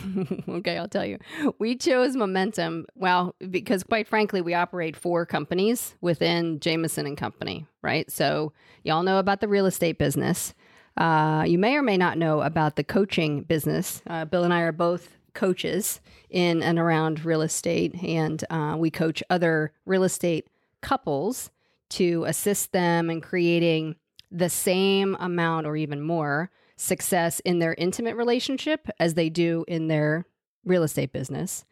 okay, 0.50 0.77
I'll 0.77 0.88
tell 0.88 1.05
you. 1.05 1.17
We 1.60 1.75
chose 1.75 2.15
momentum. 2.15 2.86
Well, 2.96 3.36
because 3.50 3.84
quite 3.84 4.08
frankly, 4.08 4.41
we 4.41 4.53
operate 4.53 4.96
four 4.96 5.25
companies 5.25 5.96
within 6.01 6.60
Jameson 6.60 7.05
and 7.05 7.17
Company, 7.17 7.65
right? 7.82 8.10
So 8.12 8.53
y'all 8.84 9.03
know 9.03 9.20
about 9.20 9.41
the 9.41 9.48
real 9.48 9.65
estate 9.65 9.98
business. 9.98 10.53
Uh, 10.98 11.44
you 11.48 11.58
may 11.58 11.75
or 11.75 11.82
may 11.82 11.98
not 11.98 12.17
know 12.17 12.41
about 12.41 12.75
the 12.75 12.84
coaching 12.84 13.44
business. 13.44 14.01
Uh, 14.08 14.25
Bill 14.25 14.44
and 14.44 14.53
I 14.53 14.62
are 14.62 14.72
both 14.72 15.17
coaches 15.34 16.00
in 16.29 16.63
and 16.63 16.79
around 16.79 17.25
real 17.25 17.41
estate, 17.41 17.96
and 18.01 18.44
uh, 18.50 18.75
we 18.77 18.89
coach 18.89 19.22
other 19.29 19.74
real 19.86 20.03
estate 20.03 20.48
couples 20.82 21.51
to 21.96 22.25
assist 22.25 22.72
them 22.72 23.10
in 23.10 23.22
creating 23.22 23.96
the 24.32 24.50
same 24.50 25.16
amount 25.20 25.66
or 25.66 25.75
even 25.75 26.02
more 26.02 26.52
success 26.78 27.40
in 27.42 27.60
their 27.60 27.74
intimate 27.78 28.16
relationship 28.16 28.90
as 29.00 29.14
they 29.14 29.30
do 29.30 29.64
in 29.68 29.88
their 29.88 30.25
real 30.66 30.84
estate 30.84 31.14
business. 31.14 31.64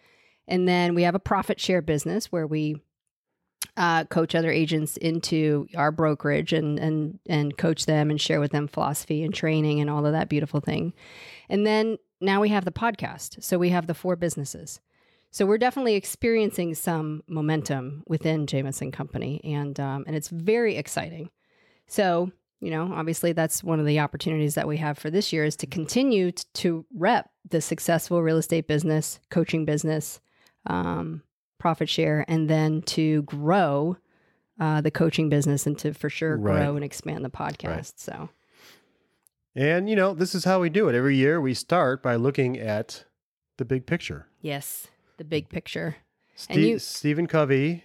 And 0.47 0.67
then 0.67 0.95
we 0.95 1.03
have 1.03 1.15
a 1.15 1.19
profit 1.19 1.59
share 1.59 1.81
business 1.81 2.31
where 2.31 2.47
we 2.47 2.81
uh, 3.75 4.03
coach 4.05 4.35
other 4.35 4.51
agents 4.51 4.97
into 4.97 5.67
our 5.75 5.91
brokerage 5.91 6.53
and 6.53 6.77
and 6.77 7.19
and 7.27 7.57
coach 7.57 7.85
them 7.85 8.09
and 8.09 8.19
share 8.19 8.39
with 8.39 8.51
them 8.51 8.67
philosophy 8.67 9.23
and 9.23 9.33
training 9.33 9.79
and 9.79 9.89
all 9.89 10.05
of 10.05 10.11
that 10.11 10.29
beautiful 10.29 10.59
thing. 10.59 10.93
And 11.49 11.65
then 11.65 11.97
now 12.21 12.41
we 12.41 12.49
have 12.49 12.65
the 12.65 12.71
podcast. 12.71 13.43
So 13.43 13.57
we 13.57 13.69
have 13.69 13.87
the 13.87 13.93
four 13.93 14.15
businesses. 14.15 14.79
So 15.33 15.47
we're 15.47 15.57
definitely 15.57 15.95
experiencing 15.95 16.75
some 16.75 17.23
momentum 17.27 18.03
within 18.07 18.45
Jameson 18.45 18.91
Company, 18.91 19.41
and 19.43 19.79
um, 19.79 20.03
and 20.05 20.15
it's 20.15 20.29
very 20.29 20.77
exciting. 20.77 21.31
So 21.87 22.31
you 22.61 22.69
know, 22.69 22.93
obviously 22.93 23.33
that's 23.33 23.63
one 23.63 23.79
of 23.79 23.85
the 23.87 23.99
opportunities 23.99 24.55
that 24.55 24.67
we 24.67 24.77
have 24.77 24.97
for 24.97 25.09
this 25.09 25.33
year 25.33 25.43
is 25.43 25.55
to 25.57 25.65
continue 25.65 26.31
t- 26.31 26.43
to 26.53 26.85
rep 26.95 27.29
the 27.49 27.59
successful 27.59 28.21
real 28.21 28.37
estate 28.37 28.67
business, 28.67 29.19
coaching 29.29 29.65
business, 29.65 30.21
um, 30.67 31.23
profit 31.57 31.89
share, 31.89 32.23
and 32.27 32.47
then 32.47 32.83
to 32.83 33.23
grow 33.23 33.97
uh, 34.59 34.81
the 34.81 34.91
coaching 34.91 35.29
business 35.29 35.65
and 35.65 35.79
to 35.79 35.93
for 35.95 36.11
sure 36.11 36.37
grow 36.37 36.75
and 36.75 36.85
expand 36.85 37.25
the 37.25 37.29
podcast. 37.29 37.67
Right. 37.67 37.99
So 37.99 38.29
And 39.55 39.89
you 39.89 39.95
know, 39.95 40.13
this 40.13 40.35
is 40.35 40.45
how 40.45 40.61
we 40.61 40.69
do 40.69 40.87
it. 40.89 40.95
Every 40.95 41.17
year 41.17 41.41
we 41.41 41.55
start 41.55 42.03
by 42.03 42.17
looking 42.17 42.57
at 42.59 43.03
the 43.57 43.65
big 43.65 43.87
picture. 43.87 44.27
yes, 44.41 44.87
the 45.17 45.23
big 45.23 45.49
picture. 45.49 45.97
Ste- 46.35 46.49
And 46.51 46.61
you- 46.61 46.79
Stephen 46.79 47.27
Covey 47.27 47.83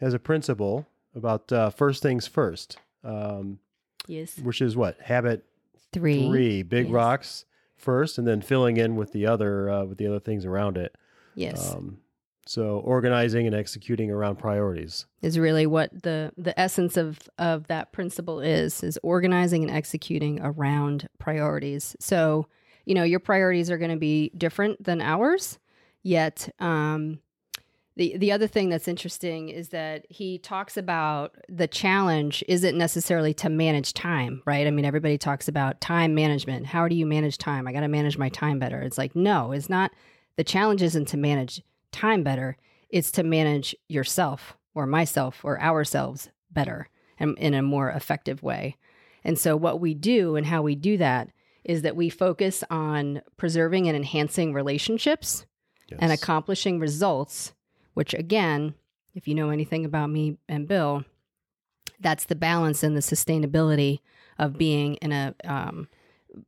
has 0.00 0.14
a 0.14 0.18
principle 0.18 0.86
about 1.14 1.50
uh, 1.52 1.70
first 1.70 2.02
things 2.02 2.26
first, 2.26 2.78
um, 3.04 3.58
Yes, 4.06 4.38
which 4.38 4.60
is 4.60 4.76
what 4.76 4.98
habit 5.00 5.44
three. 5.92 6.26
three: 6.28 6.62
big 6.62 6.86
Yes. 6.86 6.92
rocks 6.92 7.44
first, 7.76 8.18
and 8.18 8.26
then 8.26 8.40
filling 8.40 8.76
in 8.76 8.96
with 8.96 9.12
the 9.12 9.26
other 9.26 9.70
uh, 9.70 9.84
with 9.84 9.98
the 9.98 10.06
other 10.06 10.20
things 10.20 10.44
around 10.44 10.76
it. 10.76 10.94
Yes, 11.34 11.72
Um, 11.74 11.98
so 12.46 12.78
organizing 12.80 13.46
and 13.46 13.54
executing 13.54 14.10
around 14.10 14.36
priorities. 14.36 15.06
is 15.22 15.38
really 15.38 15.66
what 15.66 16.02
the 16.02 16.32
the 16.36 16.58
essence 16.60 16.96
of 16.96 17.20
of 17.38 17.68
that 17.68 17.92
principle 17.92 18.40
is 18.40 18.82
is 18.82 18.98
organizing 19.02 19.62
and 19.62 19.70
executing 19.70 20.40
around 20.42 21.08
priorities 21.18 21.94
so 22.00 22.46
you 22.84 22.94
know 22.96 23.04
your 23.04 23.20
priorities 23.20 23.70
are 23.70 23.78
going 23.78 23.92
to 23.92 23.96
be 23.96 24.30
different 24.36 24.82
than 24.82 25.00
ours 25.00 25.58
yet 26.02 26.48
um 26.58 27.18
the 27.96 28.16
the 28.16 28.32
other 28.32 28.46
thing 28.46 28.70
that's 28.70 28.88
interesting 28.88 29.48
is 29.48 29.68
that 29.68 30.06
he 30.08 30.38
talks 30.38 30.76
about 30.76 31.34
the 31.48 31.68
challenge 31.68 32.42
isn't 32.48 32.76
necessarily 32.76 33.34
to 33.34 33.48
manage 33.48 33.92
time 33.92 34.42
right? 34.46 34.66
I 34.66 34.70
mean 34.70 34.84
everybody 34.84 35.18
talks 35.18 35.48
about 35.48 35.80
time 35.80 36.14
management. 36.14 36.66
How 36.66 36.88
do 36.88 36.94
you 36.94 37.06
manage 37.06 37.38
time? 37.38 37.68
I 37.68 37.72
got 37.72 37.80
to 37.80 37.88
manage 37.88 38.18
my 38.18 38.28
time 38.30 38.58
better. 38.58 38.80
It's 38.80 38.98
like 38.98 39.14
no 39.14 39.52
it's 39.52 39.68
not 39.68 39.92
the 40.36 40.44
challenge 40.44 40.82
isn't 40.82 41.08
to 41.08 41.16
manage 41.16 41.62
time 41.90 42.22
better. 42.22 42.56
It's 42.88 43.10
to 43.12 43.22
manage 43.22 43.74
yourself 43.88 44.56
or 44.74 44.86
myself 44.86 45.44
or 45.44 45.60
ourselves 45.60 46.30
better 46.50 46.88
and 47.18 47.38
in 47.38 47.54
a 47.54 47.62
more 47.62 47.90
effective 47.90 48.42
way. 48.42 48.76
And 49.24 49.38
so, 49.38 49.56
what 49.56 49.80
we 49.80 49.94
do 49.94 50.36
and 50.36 50.46
how 50.46 50.62
we 50.62 50.74
do 50.74 50.96
that 50.98 51.30
is 51.64 51.82
that 51.82 51.94
we 51.94 52.08
focus 52.08 52.64
on 52.70 53.22
preserving 53.36 53.86
and 53.86 53.96
enhancing 53.96 54.52
relationships 54.52 55.46
and 55.98 56.12
accomplishing 56.12 56.78
results, 56.78 57.52
which, 57.94 58.14
again, 58.14 58.74
if 59.14 59.28
you 59.28 59.34
know 59.34 59.50
anything 59.50 59.84
about 59.84 60.10
me 60.10 60.38
and 60.48 60.66
Bill, 60.68 61.04
that's 62.00 62.24
the 62.24 62.34
balance 62.34 62.82
and 62.82 62.96
the 62.96 63.00
sustainability 63.00 64.00
of 64.38 64.58
being 64.58 64.94
in 64.96 65.12
a 65.12 65.34
um, 65.44 65.88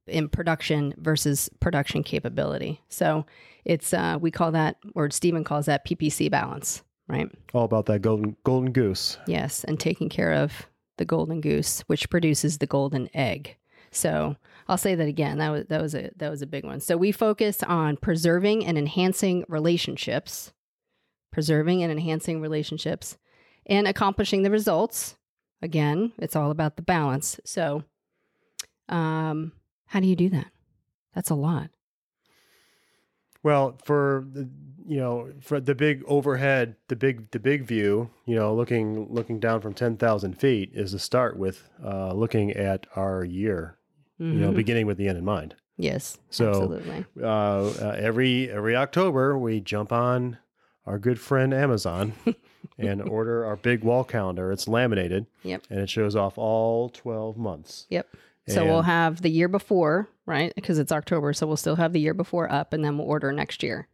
in 0.06 0.28
production 0.28 0.94
versus 0.98 1.50
production 1.60 2.02
capability. 2.02 2.80
So 2.88 3.26
it's 3.64 3.92
uh, 3.92 4.18
we 4.20 4.30
call 4.30 4.52
that, 4.52 4.76
or 4.94 5.10
Stephen 5.10 5.44
calls 5.44 5.66
that 5.66 5.86
PPC 5.86 6.30
balance, 6.30 6.82
right? 7.08 7.30
All 7.52 7.64
about 7.64 7.86
that 7.86 8.02
golden 8.02 8.36
golden 8.44 8.72
goose. 8.72 9.18
Yes, 9.26 9.64
and 9.64 9.78
taking 9.78 10.08
care 10.08 10.32
of 10.32 10.66
the 10.96 11.04
golden 11.04 11.40
goose, 11.40 11.80
which 11.86 12.10
produces 12.10 12.58
the 12.58 12.66
golden 12.66 13.08
egg. 13.14 13.56
So 13.90 14.36
I'll 14.68 14.78
say 14.78 14.94
that 14.94 15.08
again. 15.08 15.38
That 15.38 15.50
was 15.50 15.66
that 15.66 15.82
was 15.82 15.94
a 15.94 16.10
that 16.16 16.30
was 16.30 16.42
a 16.42 16.46
big 16.46 16.64
one. 16.64 16.80
So 16.80 16.96
we 16.96 17.12
focus 17.12 17.62
on 17.62 17.96
preserving 17.96 18.64
and 18.64 18.78
enhancing 18.78 19.44
relationships, 19.48 20.52
preserving 21.32 21.82
and 21.82 21.92
enhancing 21.92 22.40
relationships, 22.40 23.18
and 23.66 23.86
accomplishing 23.86 24.42
the 24.42 24.50
results. 24.50 25.16
Again, 25.60 26.12
it's 26.18 26.36
all 26.36 26.50
about 26.50 26.76
the 26.76 26.82
balance. 26.82 27.40
So, 27.44 27.84
um, 28.88 29.52
how 29.86 30.00
do 30.00 30.06
you 30.06 30.16
do 30.16 30.28
that? 30.30 30.48
That's 31.14 31.30
a 31.30 31.34
lot. 31.34 31.70
Well, 33.42 33.78
for 33.84 34.26
the 34.32 34.48
you 34.86 34.98
know 34.98 35.30
for 35.40 35.60
the 35.60 35.74
big 35.74 36.02
overhead, 36.06 36.76
the 36.88 36.96
big 36.96 37.30
the 37.30 37.38
big 37.38 37.64
view, 37.64 38.10
you 38.24 38.36
know, 38.36 38.54
looking 38.54 39.12
looking 39.12 39.40
down 39.40 39.60
from 39.60 39.74
ten 39.74 39.98
thousand 39.98 40.38
feet 40.38 40.70
is 40.72 40.92
to 40.92 40.98
start 40.98 41.36
with 41.36 41.68
uh, 41.84 42.14
looking 42.14 42.52
at 42.52 42.86
our 42.96 43.24
year. 43.24 43.76
You 44.18 44.26
know, 44.34 44.52
Mhm. 44.52 44.56
beginning 44.56 44.86
with 44.86 44.96
the 44.98 45.08
end 45.08 45.18
in 45.18 45.24
mind. 45.24 45.54
yes, 45.76 46.18
so- 46.30 46.48
absolutely. 46.50 47.04
Uh, 47.20 47.26
uh, 47.26 47.96
every 47.98 48.48
every 48.50 48.76
October, 48.76 49.36
we 49.38 49.60
jump 49.60 49.92
on 49.92 50.38
our 50.86 50.98
good 50.98 51.18
friend 51.18 51.52
Amazon 51.54 52.12
and 52.78 53.02
order 53.02 53.44
our 53.44 53.56
big 53.56 53.82
wall 53.82 54.04
calendar. 54.04 54.52
It's 54.52 54.68
laminated. 54.68 55.26
Yep. 55.42 55.62
And 55.70 55.80
it 55.80 55.90
shows 55.90 56.14
off 56.14 56.38
all 56.38 56.88
twelve 56.90 57.36
months. 57.36 57.86
Yep. 57.90 58.06
So 58.46 58.64
we'll 58.66 58.82
have 58.82 59.22
the 59.22 59.30
year 59.30 59.48
before, 59.48 60.08
right? 60.26 60.52
Because 60.54 60.78
it's 60.78 60.92
October, 60.92 61.32
so 61.32 61.46
we'll 61.46 61.56
still 61.56 61.76
have 61.76 61.94
the 61.94 62.00
year 62.00 62.12
before 62.12 62.52
up, 62.52 62.74
and 62.74 62.84
then 62.84 62.98
we'll 62.98 63.08
order 63.08 63.32
next 63.32 63.62
year. 63.62 63.88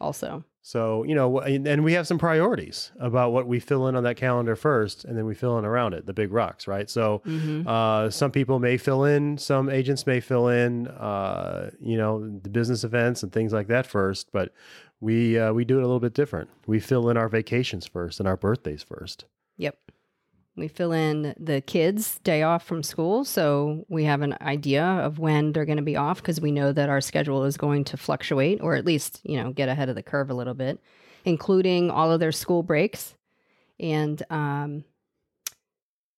Also, 0.00 0.42
So, 0.66 1.04
you 1.04 1.14
know, 1.14 1.38
and 1.38 1.84
we 1.84 1.92
have 1.92 2.08
some 2.08 2.18
priorities 2.18 2.90
about 2.98 3.30
what 3.30 3.46
we 3.46 3.60
fill 3.60 3.86
in 3.86 3.94
on 3.94 4.02
that 4.02 4.16
calendar 4.16 4.56
first, 4.56 5.04
and 5.04 5.16
then 5.16 5.24
we 5.24 5.32
fill 5.32 5.56
in 5.60 5.64
around 5.64 5.94
it, 5.94 6.06
the 6.06 6.12
big 6.12 6.32
rocks, 6.32 6.66
right? 6.66 6.90
So, 6.90 7.22
mm-hmm. 7.24 7.68
uh, 7.68 8.10
some 8.10 8.32
people 8.32 8.58
may 8.58 8.76
fill 8.76 9.04
in, 9.04 9.38
some 9.38 9.70
agents 9.70 10.08
may 10.08 10.18
fill 10.18 10.48
in, 10.48 10.88
uh, 10.88 11.70
you 11.78 11.96
know, 11.96 12.18
the 12.40 12.50
business 12.50 12.82
events 12.82 13.22
and 13.22 13.30
things 13.30 13.52
like 13.52 13.68
that 13.68 13.86
first, 13.86 14.32
but 14.32 14.52
we 14.98 15.38
uh, 15.38 15.52
we 15.52 15.64
do 15.64 15.78
it 15.78 15.82
a 15.82 15.86
little 15.86 16.00
bit 16.00 16.14
different. 16.14 16.50
We 16.66 16.80
fill 16.80 17.10
in 17.10 17.16
our 17.16 17.28
vacations 17.28 17.86
first 17.86 18.18
and 18.18 18.28
our 18.28 18.36
birthdays 18.36 18.82
first. 18.82 19.24
yep. 19.56 19.78
We 20.56 20.68
fill 20.68 20.92
in 20.92 21.34
the 21.38 21.60
kids' 21.60 22.18
day 22.24 22.42
off 22.42 22.64
from 22.64 22.82
school, 22.82 23.24
so 23.26 23.84
we 23.88 24.04
have 24.04 24.22
an 24.22 24.36
idea 24.40 24.82
of 24.84 25.18
when 25.18 25.52
they're 25.52 25.66
going 25.66 25.76
to 25.76 25.82
be 25.82 25.96
off 25.96 26.22
because 26.22 26.40
we 26.40 26.50
know 26.50 26.72
that 26.72 26.88
our 26.88 27.02
schedule 27.02 27.44
is 27.44 27.58
going 27.58 27.84
to 27.84 27.98
fluctuate, 27.98 28.62
or 28.62 28.74
at 28.74 28.86
least 28.86 29.20
you 29.22 29.36
know 29.42 29.52
get 29.52 29.68
ahead 29.68 29.90
of 29.90 29.96
the 29.96 30.02
curve 30.02 30.30
a 30.30 30.34
little 30.34 30.54
bit, 30.54 30.80
including 31.26 31.90
all 31.90 32.10
of 32.10 32.20
their 32.20 32.32
school 32.32 32.62
breaks, 32.62 33.14
and 33.78 34.22
um, 34.30 34.84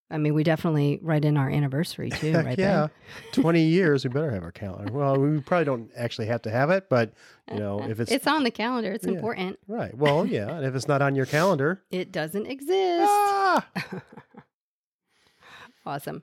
I 0.08 0.18
mean 0.18 0.34
we 0.34 0.44
definitely 0.44 1.00
write 1.02 1.24
in 1.24 1.36
our 1.36 1.50
anniversary 1.50 2.10
too, 2.10 2.32
right 2.34 2.56
yeah. 2.58 2.86
20 3.32 3.60
years, 3.60 4.04
we 4.04 4.10
better 4.10 4.30
have 4.30 4.44
our 4.44 4.52
calendar. 4.52 4.92
Well, 4.92 5.16
we 5.18 5.40
probably 5.40 5.64
don't 5.64 5.90
actually 5.96 6.28
have 6.28 6.42
to 6.42 6.50
have 6.52 6.70
it, 6.70 6.88
but, 6.88 7.12
you 7.52 7.58
know, 7.58 7.82
if 7.82 7.98
it's, 7.98 8.12
it's 8.12 8.26
on 8.28 8.44
the 8.44 8.50
calendar, 8.52 8.92
it's 8.92 9.04
Yeah. 9.04 9.14
important. 9.14 9.58
right. 9.66 9.94
Well, 9.96 10.24
yeah. 10.24 10.48
And 10.48 10.64
if 10.64 10.74
it's 10.76 10.86
not 10.88 11.02
on 11.02 11.14
your 11.16 11.26
calendar, 11.26 11.82
It 11.90 12.12
doesn't 12.12 12.46
exist. 12.46 13.02
ah, 13.04 13.66
Awesome. 15.88 16.22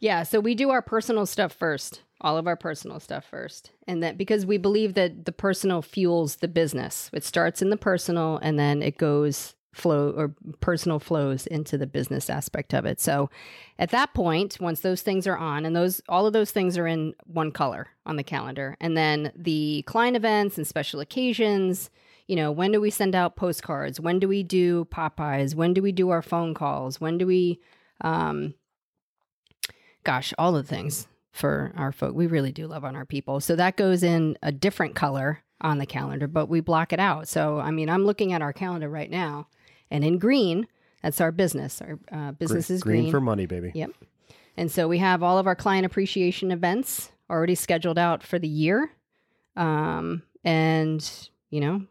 Yeah, 0.00 0.24
so 0.24 0.40
we 0.40 0.54
do 0.54 0.70
our 0.70 0.82
personal 0.82 1.26
stuff 1.26 1.52
first, 1.52 2.02
all 2.20 2.36
of 2.36 2.46
our 2.46 2.56
personal 2.56 3.00
stuff 3.00 3.24
first. 3.24 3.70
And 3.86 4.02
that 4.02 4.18
because 4.18 4.44
we 4.44 4.58
believe 4.58 4.94
that 4.94 5.24
the 5.24 5.32
personal 5.32 5.80
fuels 5.80 6.36
the 6.36 6.48
business. 6.48 7.08
It 7.12 7.24
starts 7.24 7.62
in 7.62 7.70
the 7.70 7.76
personal 7.76 8.38
and 8.42 8.58
then 8.58 8.82
it 8.82 8.98
goes 8.98 9.54
flow 9.72 10.10
or 10.16 10.34
personal 10.60 10.98
flows 10.98 11.46
into 11.46 11.78
the 11.78 11.86
business 11.86 12.28
aspect 12.28 12.74
of 12.74 12.84
it. 12.84 13.00
So 13.00 13.30
at 13.78 13.90
that 13.90 14.14
point, 14.14 14.58
once 14.60 14.80
those 14.80 15.02
things 15.02 15.26
are 15.26 15.36
on 15.36 15.64
and 15.64 15.76
those 15.76 16.00
all 16.08 16.26
of 16.26 16.32
those 16.32 16.50
things 16.50 16.76
are 16.76 16.86
in 16.86 17.14
one 17.26 17.52
color 17.52 17.88
on 18.06 18.16
the 18.16 18.24
calendar. 18.24 18.76
And 18.80 18.96
then 18.96 19.32
the 19.36 19.84
client 19.86 20.16
events 20.16 20.56
and 20.56 20.66
special 20.66 21.00
occasions, 21.00 21.90
you 22.26 22.36
know, 22.36 22.50
when 22.50 22.72
do 22.72 22.80
we 22.80 22.90
send 22.90 23.14
out 23.14 23.36
postcards? 23.36 24.00
When 24.00 24.18
do 24.18 24.26
we 24.28 24.42
do 24.42 24.86
pop-bys? 24.86 25.54
When 25.54 25.74
do 25.74 25.82
we 25.82 25.92
do 25.92 26.10
our 26.10 26.22
phone 26.22 26.54
calls? 26.54 27.00
When 27.00 27.18
do 27.18 27.26
we 27.26 27.60
um 28.00 28.54
gosh, 30.06 30.32
all 30.38 30.52
the 30.52 30.62
things 30.62 31.08
for 31.32 31.72
our 31.76 31.90
folk. 31.90 32.14
We 32.14 32.28
really 32.28 32.52
do 32.52 32.68
love 32.68 32.84
on 32.84 32.94
our 32.94 33.04
people. 33.04 33.40
So 33.40 33.56
that 33.56 33.76
goes 33.76 34.02
in 34.04 34.38
a 34.42 34.52
different 34.52 34.94
color 34.94 35.42
on 35.60 35.78
the 35.78 35.84
calendar, 35.84 36.28
but 36.28 36.48
we 36.48 36.60
block 36.60 36.92
it 36.92 37.00
out. 37.00 37.28
So, 37.28 37.58
I 37.58 37.72
mean, 37.72 37.90
I'm 37.90 38.04
looking 38.04 38.32
at 38.32 38.40
our 38.40 38.52
calendar 38.52 38.88
right 38.88 39.10
now, 39.10 39.48
and 39.90 40.04
in 40.04 40.18
green, 40.18 40.68
that's 41.02 41.20
our 41.20 41.32
business. 41.32 41.82
Our 41.82 41.98
uh, 42.12 42.32
business 42.32 42.70
is 42.70 42.82
green, 42.82 43.02
green. 43.02 43.10
for 43.10 43.20
money, 43.20 43.46
baby. 43.46 43.72
Yep. 43.74 43.90
And 44.56 44.70
so 44.70 44.86
we 44.86 44.98
have 44.98 45.22
all 45.22 45.38
of 45.38 45.46
our 45.46 45.56
client 45.56 45.84
appreciation 45.84 46.52
events 46.52 47.10
already 47.28 47.56
scheduled 47.56 47.98
out 47.98 48.22
for 48.22 48.38
the 48.38 48.48
year. 48.48 48.90
Um, 49.56 50.22
and, 50.44 51.28
you 51.50 51.60
know, 51.60 51.82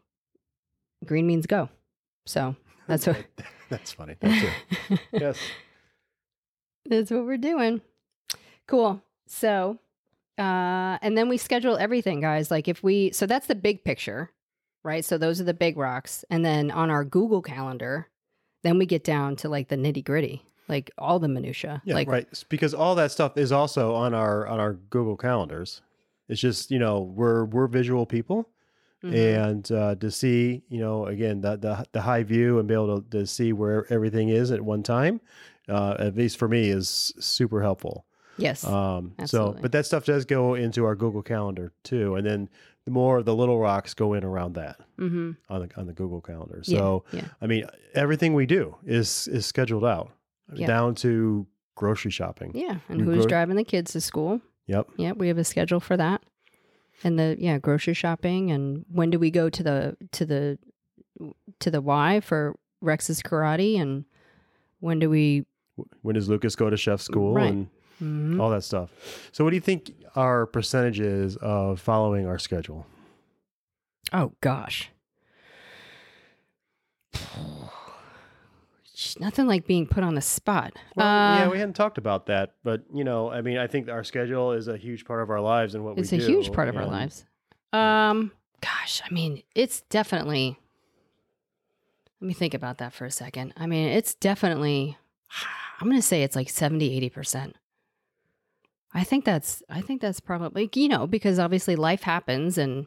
green 1.04 1.26
means 1.26 1.46
go. 1.46 1.68
So 2.24 2.56
that's 2.88 3.06
what. 3.06 3.24
That's 3.68 3.92
funny. 3.92 4.16
That's 4.20 4.46
it. 4.90 5.00
yes. 5.12 5.38
That's 6.88 7.10
what 7.10 7.26
we're 7.26 7.36
doing. 7.36 7.82
Cool. 8.66 9.02
So, 9.26 9.78
uh, 10.38 10.98
and 11.02 11.16
then 11.16 11.28
we 11.28 11.36
schedule 11.36 11.76
everything, 11.76 12.20
guys. 12.20 12.50
Like 12.50 12.68
if 12.68 12.82
we, 12.82 13.12
so 13.12 13.26
that's 13.26 13.46
the 13.46 13.54
big 13.54 13.84
picture, 13.84 14.30
right? 14.82 15.04
So 15.04 15.18
those 15.18 15.40
are 15.40 15.44
the 15.44 15.54
big 15.54 15.76
rocks. 15.76 16.24
And 16.30 16.44
then 16.44 16.70
on 16.70 16.90
our 16.90 17.04
Google 17.04 17.42
calendar, 17.42 18.08
then 18.62 18.78
we 18.78 18.86
get 18.86 19.04
down 19.04 19.36
to 19.36 19.48
like 19.48 19.68
the 19.68 19.76
nitty 19.76 20.04
gritty, 20.04 20.42
like 20.68 20.90
all 20.98 21.18
the 21.18 21.28
minutia. 21.28 21.82
Yeah, 21.84 21.94
like 21.94 22.08
right. 22.08 22.44
Because 22.48 22.74
all 22.74 22.94
that 22.96 23.12
stuff 23.12 23.36
is 23.36 23.52
also 23.52 23.94
on 23.94 24.12
our 24.12 24.46
on 24.46 24.58
our 24.58 24.74
Google 24.74 25.16
calendars. 25.16 25.82
It's 26.28 26.40
just 26.40 26.70
you 26.70 26.80
know 26.80 27.00
we're 27.00 27.44
we're 27.44 27.68
visual 27.68 28.06
people, 28.06 28.48
mhm. 29.04 29.44
and 29.44 29.72
uh, 29.72 29.94
to 29.96 30.10
see 30.10 30.64
you 30.68 30.80
know 30.80 31.06
again 31.06 31.40
the, 31.40 31.56
the 31.56 31.86
the 31.92 32.00
high 32.00 32.24
view 32.24 32.58
and 32.58 32.66
be 32.66 32.74
able 32.74 33.00
to, 33.00 33.10
to 33.10 33.26
see 33.26 33.52
where 33.52 33.86
everything 33.92 34.30
is 34.30 34.50
at 34.50 34.60
one 34.60 34.82
time, 34.82 35.20
uh, 35.68 35.94
at 36.00 36.16
least 36.16 36.36
for 36.36 36.48
me, 36.48 36.68
is 36.70 37.12
super 37.20 37.62
helpful. 37.62 38.04
Yes. 38.38 38.64
Um, 38.64 39.14
so, 39.24 39.56
but 39.60 39.72
that 39.72 39.86
stuff 39.86 40.04
does 40.04 40.24
go 40.24 40.54
into 40.54 40.84
our 40.84 40.94
Google 40.94 41.22
Calendar 41.22 41.72
too, 41.82 42.14
and 42.16 42.26
then 42.26 42.48
the 42.84 42.90
more 42.90 43.18
of 43.18 43.24
the 43.24 43.34
little 43.34 43.58
rocks 43.58 43.94
go 43.94 44.14
in 44.14 44.24
around 44.24 44.54
that 44.54 44.76
mm-hmm. 44.98 45.32
on 45.48 45.60
the 45.68 45.76
on 45.76 45.86
the 45.86 45.92
Google 45.92 46.20
Calendar. 46.20 46.60
So, 46.62 47.04
yeah. 47.12 47.26
I 47.40 47.46
mean, 47.46 47.66
everything 47.94 48.34
we 48.34 48.46
do 48.46 48.76
is 48.86 49.28
is 49.28 49.44
scheduled 49.46 49.84
out 49.84 50.12
Yeah. 50.54 50.66
down 50.66 50.94
to 50.96 51.46
grocery 51.74 52.10
shopping. 52.10 52.52
Yeah. 52.54 52.78
And 52.88 53.00
who's 53.00 53.18
grow- 53.18 53.26
driving 53.26 53.56
the 53.56 53.64
kids 53.64 53.92
to 53.92 54.00
school? 54.00 54.40
Yep. 54.66 54.88
Yep. 54.96 55.16
we 55.16 55.28
have 55.28 55.38
a 55.38 55.44
schedule 55.44 55.80
for 55.80 55.96
that. 55.96 56.22
And 57.04 57.18
the 57.18 57.36
yeah, 57.38 57.58
grocery 57.58 57.94
shopping 57.94 58.50
and 58.50 58.84
when 58.90 59.10
do 59.10 59.18
we 59.18 59.30
go 59.30 59.50
to 59.50 59.62
the 59.62 59.96
to 60.12 60.24
the 60.24 60.58
to 61.60 61.70
the 61.70 61.80
Y 61.80 62.20
for 62.20 62.56
Rex's 62.80 63.22
karate 63.22 63.80
and 63.80 64.04
when 64.80 64.98
do 64.98 65.10
we 65.10 65.44
When 66.02 66.14
does 66.14 66.28
Lucas 66.28 66.56
go 66.56 66.70
to 66.70 66.76
chef 66.76 67.00
school 67.00 67.34
Right. 67.34 67.52
and 67.52 67.68
Mhm. 68.02 68.38
all 68.40 68.50
that 68.50 68.62
stuff? 68.62 68.90
So, 69.32 69.42
what 69.44 69.50
do 69.50 69.56
you 69.56 69.60
think 69.62 69.92
our 70.14 70.46
percentage 70.46 71.00
is 71.00 71.36
of 71.36 71.80
following 71.80 72.26
our 72.26 72.38
schedule? 72.38 72.86
Oh 74.12 74.32
gosh. 74.40 74.90
Nothing 79.20 79.46
like 79.46 79.66
being 79.66 79.86
put 79.86 80.02
on 80.04 80.14
the 80.14 80.20
spot. 80.22 80.72
Well, 80.94 81.06
Uh, 81.06 81.36
yeah, 81.38 81.48
we 81.48 81.58
hadn't 81.58 81.74
talked 81.74 81.98
about 81.98 82.26
that, 82.26 82.54
but 82.64 82.82
you 82.94 83.04
know, 83.04 83.30
I 83.30 83.42
mean, 83.42 83.58
I 83.58 83.66
think 83.66 83.88
our 83.90 84.02
schedule 84.04 84.52
is 84.52 84.68
a 84.68 84.76
huge 84.76 85.04
part 85.04 85.22
of 85.22 85.28
our 85.30 85.40
lives 85.40 85.74
and 85.74 85.84
what 85.84 85.98
it's 85.98 86.10
we 86.10 86.18
a 86.18 86.20
huge 86.22 86.52
part 86.52 86.68
of 86.68 86.76
our 86.76 86.86
lives. 86.86 87.24
Um, 87.72 88.32
gosh, 88.62 89.02
I 89.08 89.12
mean, 89.12 89.42
it's 89.54 89.82
definitely. 89.82 90.58
Let 92.20 92.28
me 92.28 92.32
think 92.34 92.54
about 92.54 92.78
that 92.78 92.94
for 92.94 93.04
a 93.04 93.10
second. 93.10 93.52
I 93.58 93.66
mean, 93.66 93.88
it's 93.88 94.14
definitely. 94.14 94.96
I'm 95.80 95.88
going 95.88 96.00
to 96.00 96.06
say 96.06 96.22
it's 96.22 96.34
like 96.36 96.48
70, 96.48 96.96
80 96.96 97.10
percent. 97.10 97.56
I 98.96 99.04
think 99.04 99.24
that's. 99.24 99.62
I 99.68 99.80
think 99.82 100.00
that's 100.00 100.18
probably 100.20 100.68
you 100.74 100.88
know 100.88 101.06
because 101.06 101.38
obviously 101.38 101.76
life 101.76 102.02
happens 102.02 102.56
and 102.58 102.86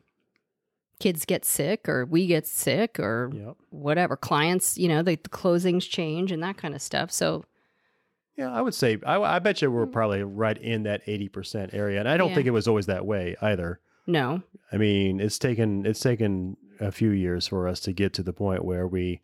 kids 1.00 1.24
get 1.24 1.46
sick 1.46 1.88
or 1.88 2.04
we 2.06 2.28
get 2.28 2.46
sick 2.46 3.00
or 3.00 3.32
Yep. 3.34 3.56
whatever 3.70 4.18
clients 4.18 4.78
you 4.78 4.90
know 4.90 5.02
the, 5.02 5.16
the 5.16 5.30
closings 5.30 5.88
change 5.90 6.32
and 6.32 6.44
that 6.44 6.58
kind 6.58 6.74
of 6.76 6.82
stuff. 6.82 7.12
So 7.12 7.46
Yeah, 8.36 8.52
I 8.52 8.62
would 8.62 8.74
say 8.74 8.98
I, 9.06 9.16
I 9.22 9.40
bet 9.40 9.62
you 9.62 9.72
we're 9.72 9.86
probably 9.86 10.24
right 10.24 10.58
in 10.58 10.84
that 10.84 11.02
eighty 11.08 11.30
percent 11.30 11.74
area, 11.74 12.00
and 12.00 12.10
I 12.10 12.18
don't 12.18 12.28
Mm. 12.28 12.32
Yeah. 12.32 12.36
think 12.36 12.48
it 12.48 12.52
was 12.52 12.68
always 12.68 12.88
that 12.88 13.06
way 13.06 13.36
either. 13.42 13.80
no, 14.08 14.42
I 14.72 14.78
mean, 14.78 15.20
it's 15.20 15.38
taken 15.40 15.86
it's 15.86 16.00
taken 16.02 16.58
a 16.80 16.92
few 16.92 17.12
years 17.12 17.48
for 17.48 17.68
us 17.68 17.80
to 17.82 17.94
get 17.94 18.14
to 18.14 18.24
the 18.24 18.34
point 18.34 18.66
where 18.66 18.88
we 18.88 19.22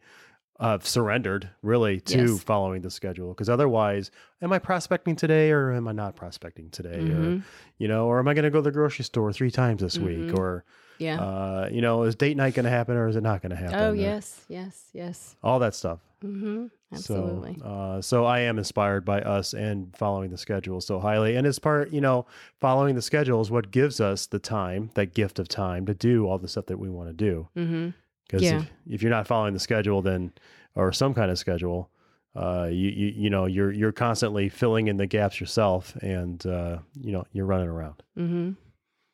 have 0.59 0.87
surrendered 0.87 1.49
really 1.61 1.99
to 1.99 2.17
Yes. 2.33 2.43
following 2.43 2.81
the 2.81 2.89
schedule. 2.89 3.29
Because 3.29 3.49
otherwise, 3.49 4.09
am 4.41 4.53
I 4.53 4.59
prospecting 4.59 5.15
today 5.15 5.51
or 5.51 5.71
am 5.73 5.87
I 5.87 5.91
not 5.91 6.15
prospecting 6.15 6.69
today? 6.69 6.99
Or 6.99 7.19
Mhm. 7.19 7.43
you 7.77 7.87
know, 7.87 8.07
or 8.07 8.19
am 8.19 8.27
I 8.27 8.33
going 8.33 8.43
to 8.45 8.49
go 8.49 8.59
to 8.59 8.63
the 8.63 8.71
grocery 8.71 9.03
store 9.03 9.33
three 9.33 9.51
times 9.51 9.81
this 9.81 9.97
week? 9.99 10.29
Mhm. 10.31 10.37
Or 10.37 10.63
yeah. 10.97 11.19
uh, 11.21 11.69
you 11.71 11.81
know, 11.81 12.03
is 12.03 12.15
date 12.15 12.37
night 12.37 12.53
going 12.53 12.63
to 12.63 12.69
happen 12.69 12.95
or 12.95 13.07
is 13.09 13.15
it 13.17 13.21
not 13.23 13.41
going 13.41 13.49
to 13.49 13.55
happen? 13.57 13.75
oh 13.79 13.91
Or 13.91 13.95
yes, 13.95 14.45
yes, 14.47 14.89
yes. 14.93 15.35
all 15.43 15.59
that 15.59 15.75
stuff. 15.75 15.99
Mm-hmm. 16.23 16.67
Absolutely. 16.93 17.57
So, 17.59 17.65
uh, 17.65 18.01
so 18.01 18.23
I 18.25 18.39
am 18.39 18.57
inspired 18.57 19.03
by 19.03 19.19
us 19.21 19.53
and 19.53 19.93
following 19.97 20.29
the 20.29 20.37
schedule 20.37 20.79
so 20.79 20.99
highly. 20.99 21.35
And 21.35 21.45
it's 21.45 21.59
part, 21.59 21.91
you 21.91 21.99
know, 21.99 22.25
following 22.61 22.95
the 22.95 23.01
schedule 23.01 23.41
is 23.41 23.51
what 23.51 23.69
gives 23.71 23.99
us 23.99 24.25
the 24.27 24.39
time, 24.39 24.89
that 24.93 25.13
gift 25.13 25.37
of 25.37 25.49
time 25.49 25.85
to 25.87 25.93
do 25.93 26.25
all 26.27 26.37
the 26.37 26.47
stuff 26.47 26.67
that 26.67 26.79
we 26.79 26.89
want 26.89 27.09
to 27.09 27.13
do. 27.13 27.49
mm-hmm. 27.57 27.89
Because 28.27 28.43
Yeah. 28.43 28.59
if, 28.61 28.71
if 28.89 29.01
you're 29.01 29.11
not 29.11 29.27
following 29.27 29.53
the 29.53 29.59
schedule, 29.59 30.01
then 30.01 30.31
or 30.75 30.91
some 30.91 31.13
kind 31.13 31.31
of 31.31 31.37
schedule, 31.37 31.89
uh, 32.35 32.67
you, 32.69 32.89
you 32.89 33.07
you 33.15 33.29
know 33.29 33.45
you're 33.45 33.71
you're 33.71 33.91
constantly 33.93 34.49
filling 34.49 34.87
in 34.87 34.97
the 34.97 35.05
gaps 35.07 35.39
yourself, 35.39 35.95
and 35.97 36.45
uh, 36.45 36.79
you 36.99 37.11
know 37.11 37.25
you're 37.31 37.45
running 37.45 37.69
around. 37.69 38.03
Mm-hmm. 38.17 38.51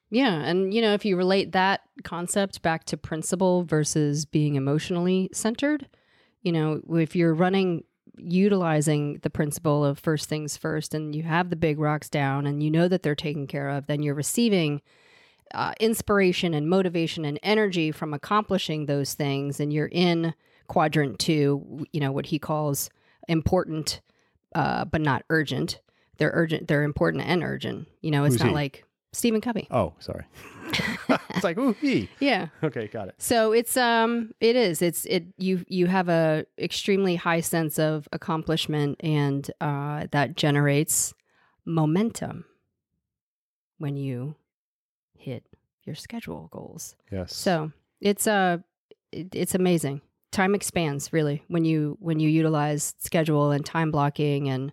Yeah, 0.10 0.34
and 0.42 0.74
you 0.74 0.82
know, 0.82 0.94
if 0.94 1.06
you 1.06 1.16
relate 1.16 1.52
that 1.52 1.82
concept 2.04 2.62
back 2.62 2.86
to 2.86 2.98
principle 2.98 3.64
versus 3.64 4.26
being 4.26 4.56
emotionally 4.56 5.30
centered, 5.34 5.88
you 6.42 6.52
know, 6.52 6.82
if 6.90 7.16
you're 7.16 7.34
running 7.34 7.84
utilizing 8.18 9.20
the 9.24 9.30
principle 9.30 9.86
of 9.86 9.98
first 9.98 10.28
things 10.30 10.58
first 10.58 10.94
and 10.94 11.16
you 11.16 11.24
have 11.24 11.50
the 11.50 11.56
big 11.56 11.80
rocks 11.80 12.10
down 12.10 12.46
and 12.46 12.62
you 12.62 12.70
know 12.70 12.88
that 12.88 13.04
they're 13.04 13.16
taken 13.16 13.48
care 13.48 13.70
of, 13.70 13.88
then 13.88 14.02
you're 14.04 14.14
receiving 14.14 14.82
uh, 15.54 15.74
inspiration 15.80 16.54
and 16.54 16.70
motivation 16.70 17.26
and 17.26 17.40
energy 17.44 17.92
from 17.92 18.14
accomplishing 18.14 18.86
those 18.86 19.14
things 19.14 19.60
and 19.60 19.72
you're 19.72 19.90
in 19.92 20.34
quadrant 20.68 21.20
2, 21.20 21.86
you 21.92 22.00
know, 22.00 22.12
what 22.12 22.28
he 22.28 22.40
calls 22.40 22.90
important 23.28 24.02
uh, 24.56 24.86
but 24.86 25.02
not 25.02 25.24
urgent. 25.30 25.80
They're 26.18 26.32
urgent, 26.34 26.68
they're 26.68 26.84
important 26.84 27.24
and 27.24 27.44
urgent. 27.44 27.88
You 28.02 28.12
know, 28.12 28.26
it's 28.26 28.36
Who's 28.36 28.42
not 28.44 28.50
he? 28.50 28.56
like 28.56 28.86
Stephen 29.14 29.42
Covey. 29.42 29.68
Oh, 29.72 29.94
sorry. 30.00 30.26
it's 31.30 31.44
like 31.44 31.58
ooh 31.58 31.74
he. 31.74 32.10
Yeah. 32.20 32.48
Okay, 32.64 32.88
got 32.88 33.10
it. 33.10 33.16
So 33.18 33.52
it's 33.52 33.76
um 33.76 34.34
it 34.40 34.56
is 34.56 34.82
it's 34.82 35.06
it 35.06 35.26
you 35.38 35.66
you 35.68 35.88
have 35.88 36.08
a 36.10 36.46
extremely 36.58 37.16
high 37.16 37.42
sense 37.42 37.78
of 37.80 38.08
accomplishment 38.12 39.02
and 39.02 39.50
uh 39.60 40.08
that 40.12 40.36
generates 40.36 41.14
momentum 41.66 42.46
when 43.80 43.98
you 43.98 44.36
your 45.84 45.96
schedule 45.96 46.50
goals. 46.52 46.96
Yes. 47.12 47.36
So 47.36 47.72
it's 48.00 48.28
uh 48.28 48.58
it, 49.12 49.34
it's 49.34 49.56
amazing. 49.56 50.02
Time 50.32 50.56
expands 50.56 51.12
really 51.12 51.44
when 51.48 51.66
you 51.66 51.98
when 52.00 52.20
you 52.20 52.30
utilize 52.30 52.94
schedule 53.00 53.52
and 53.52 53.66
time 53.66 53.92
blocking 53.92 54.50
and 54.50 54.72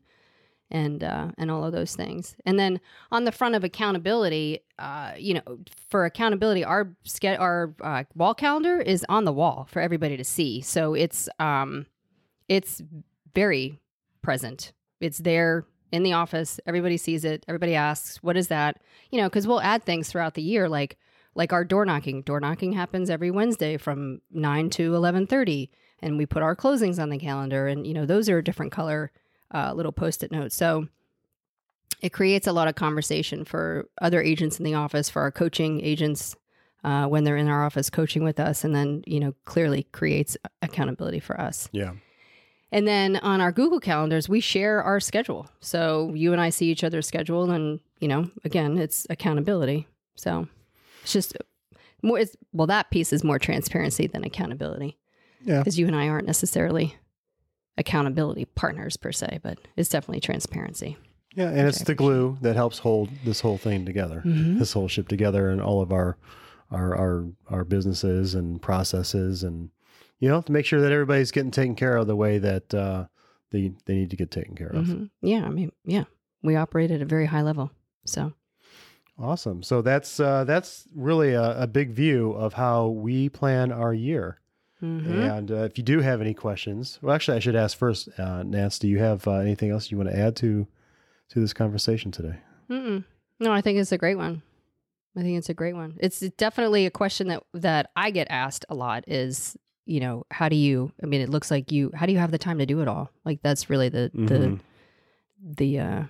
and 0.71 1.03
uh, 1.03 1.29
and 1.39 1.51
all 1.51 1.65
of 1.65 1.73
those 1.73 1.97
things. 1.97 2.37
And 2.45 2.59
then 2.59 2.81
on 3.11 3.25
the 3.25 3.33
front 3.33 3.55
of 3.55 3.65
accountability, 3.65 4.61
uh, 4.79 5.13
you 5.17 5.35
know, 5.35 5.59
for 5.89 6.05
accountability, 6.05 6.65
our 6.65 6.95
ske- 7.05 7.39
our 7.39 7.75
uh, 7.81 8.05
wall 8.15 8.35
calendar 8.35 8.81
is 8.81 9.05
on 9.09 9.25
the 9.25 9.33
wall 9.33 9.67
for 9.71 9.81
everybody 9.81 10.17
to 10.17 10.25
see. 10.25 10.61
So 10.61 10.95
it's 10.95 11.29
um, 11.39 11.87
it's 12.49 12.83
very 13.35 13.81
present. 14.23 14.73
It's 15.01 15.19
there 15.19 15.65
in 15.93 16.03
the 16.03 16.13
office. 16.13 16.61
Everybody 16.67 16.97
sees 16.97 17.25
it. 17.25 17.45
Everybody 17.49 17.75
asks, 17.75 18.23
"What 18.23 18.37
is 18.37 18.49
that?" 18.49 18.81
You 19.11 19.21
know, 19.21 19.29
because 19.29 19.47
we'll 19.47 19.61
add 19.61 19.85
things 19.85 20.09
throughout 20.09 20.35
the 20.35 20.43
year, 20.43 20.69
like 20.69 20.99
like 21.35 21.53
our 21.53 21.65
door 21.65 21.85
knocking. 21.85 22.23
Door 22.23 22.41
knocking 22.41 22.73
happens 22.73 23.11
every 23.11 23.31
Wednesday 23.31 23.77
from 23.77 24.21
nine 24.31 24.71
to 24.71 24.95
eleven 24.95 25.27
thirty, 25.27 25.71
and 26.01 26.19
we 26.19 26.27
put 26.27 26.43
our 26.43 26.57
closings 26.57 27.01
on 27.01 27.11
the 27.11 27.19
calendar. 27.19 27.67
And 27.67 27.87
you 27.87 27.95
know, 27.95 28.07
those 28.07 28.29
are 28.29 28.39
a 28.39 28.45
different 28.45 28.73
color 28.73 29.13
uh, 29.53 29.73
little 29.73 29.93
post-it 29.93 30.31
notes. 30.33 30.55
So 30.55 30.89
it 32.01 32.11
creates 32.13 32.47
a 32.47 32.53
lot 32.53 32.69
of 32.69 32.75
conversation 32.75 33.45
for 33.45 33.89
other 34.01 34.23
agents 34.23 34.59
in 34.59 34.65
the 34.65 34.75
office, 34.75 35.09
for 35.09 35.23
our 35.23 35.31
coaching 35.31 35.81
agents 35.81 36.37
uh, 36.85 37.07
when 37.07 37.25
they're 37.25 37.37
in 37.37 37.49
our 37.49 37.65
office 37.65 37.91
coaching 37.91 38.25
with 38.25 38.39
us, 38.39 38.65
and 38.65 38.75
then 38.75 39.03
you 39.07 39.21
know 39.21 39.35
clearly 39.45 39.85
creates 39.93 40.37
accountability 40.63 41.21
for 41.21 41.41
us. 41.41 41.69
yeah. 41.73 41.93
And 42.71 42.87
then 42.87 43.17
on 43.17 43.41
our 43.41 43.51
Google 43.53 43.81
calendars, 43.81 44.29
we 44.29 44.41
share 44.41 44.83
our 44.83 45.01
schedule. 45.01 45.49
So 45.61 46.13
you 46.15 46.33
and 46.33 46.41
I 46.41 46.51
see 46.51 46.67
each 46.71 46.85
other's 46.85 47.07
schedule, 47.07 47.51
and 47.51 47.81
you 48.01 48.09
know, 48.09 48.31
again, 48.45 48.77
it's 48.77 49.07
accountability. 49.11 49.87
So 50.17 50.47
it's 51.03 51.13
just 51.13 51.37
more. 52.03 52.19
It's, 52.19 52.37
well, 52.53 52.67
that 52.67 52.91
piece 52.91 53.13
is 53.13 53.25
more 53.25 53.39
transparency 53.39 54.07
than 54.07 54.23
accountability 54.25 54.99
Yeah. 55.45 55.59
because 55.61 55.79
you 55.79 55.87
and 55.87 55.97
I 55.97 56.09
aren't 56.09 56.27
necessarily 56.27 56.95
accountability 57.77 58.45
partners 58.45 58.97
per 58.97 59.13
se, 59.13 59.41
but 59.43 59.59
it's 59.77 59.89
definitely 59.89 60.21
transparency. 60.21 60.97
Yeah, 61.35 61.51
and 61.51 61.69
it's 61.69 61.81
I 61.83 61.85
the 61.85 61.95
glue 61.95 62.37
that 62.41 62.57
helps 62.57 62.79
hold 62.79 63.11
this 63.25 63.41
whole 63.41 63.59
thing 63.59 63.85
together, 63.87 64.23
Mhm. 64.27 64.59
this 64.59 64.73
whole 64.73 64.89
ship 64.89 65.09
together, 65.09 65.49
and 65.51 65.61
all 65.61 65.81
of 65.81 65.93
our 65.93 66.17
our 66.71 66.95
our 66.97 67.27
our 67.49 67.65
businesses 67.65 68.35
and 68.35 68.61
processes, 68.61 69.43
and 69.43 69.71
you 70.19 70.29
know, 70.29 70.43
to 70.43 70.53
make 70.53 70.67
sure 70.67 70.81
that 70.81 70.93
everybody's 70.93 71.31
getting 71.31 71.51
taken 71.51 71.75
care 71.75 71.97
of 71.97 72.07
the 72.07 72.17
way 72.17 72.39
that 72.39 72.73
uh, 72.75 73.07
they 73.51 73.73
they 73.87 73.95
need 73.95 74.11
to 74.11 74.17
get 74.17 74.31
taken 74.31 74.55
care 74.55 74.69
of. 74.69 74.87
Mhm. 74.87 75.11
Yeah, 75.23 75.45
I 75.45 75.51
mean, 75.51 75.73
yeah, 75.85 76.05
we 76.43 76.57
operate 76.57 76.91
at 76.91 77.03
a 77.03 77.07
very 77.07 77.27
high 77.27 77.43
level. 77.43 77.71
So 78.05 78.33
Awesome. 79.19 79.63
So 79.65 79.83
that's 79.83 80.21
uh, 80.21 80.45
that's 80.45 80.87
really 80.95 81.33
a, 81.35 81.63
a 81.63 81.67
big 81.67 81.91
view 81.91 82.33
of 82.33 82.55
how 82.55 82.89
we 82.89 83.29
plan 83.29 83.73
our 83.73 83.93
year. 83.93 84.39
mhm. 84.81 85.37
And 85.37 85.51
uh, 85.51 85.65
if 85.65 85.77
you 85.77 85.83
do 85.83 86.01
have 86.01 86.21
any 86.21 86.35
questions, 86.35 86.99
well, 87.03 87.15
actually, 87.15 87.37
I 87.37 87.41
should 87.41 87.57
ask 87.57 87.77
first, 87.77 88.09
uh, 88.19 88.45
Nance. 88.45 88.79
Do 88.79 88.87
you 88.87 88.99
have 89.01 89.27
uh, 89.27 89.33
anything 89.39 89.71
else 89.71 89.91
you 89.91 89.97
want 89.97 90.11
to 90.11 90.17
add 90.17 90.37
to 90.37 90.67
to 91.31 91.41
this 91.41 91.53
conversation 91.53 92.11
today? 92.13 92.37
Mm-mm. 92.71 93.05
no, 93.41 93.51
I 93.53 93.61
think 93.61 93.79
it's 93.79 93.93
a 93.93 93.99
great 93.99 94.17
one. 94.17 94.43
I 95.17 95.23
think 95.23 95.37
it's 95.37 95.49
a 95.49 95.55
great 95.55 95.75
one. 95.75 95.97
It's 95.99 96.21
definitely 96.21 96.87
a 96.87 96.91
question 96.91 97.27
that 97.29 97.43
that 97.55 97.91
I 97.97 98.13
get 98.13 98.29
asked 98.31 98.65
a 98.69 98.75
lot 98.77 99.03
is, 99.09 99.57
you 99.89 100.01
know, 100.01 100.25
how 100.31 100.49
do 100.49 100.57
you 100.57 100.93
I 101.03 101.07
mean 101.07 101.21
it 101.21 101.29
looks 101.31 101.51
like 101.51 101.73
you 101.73 101.91
how 101.95 102.07
do 102.07 102.13
you 102.13 102.19
have 102.19 102.31
the 102.31 102.39
time 102.39 102.59
to 102.59 102.67
do 102.67 102.81
it 102.81 102.89
all? 102.89 103.11
Like 103.25 103.41
that's 103.43 103.69
really 103.71 103.89
the 103.89 104.11
Mhm. 104.15 104.29
the 104.29 104.61
the 105.57 105.79
uh 105.81 106.03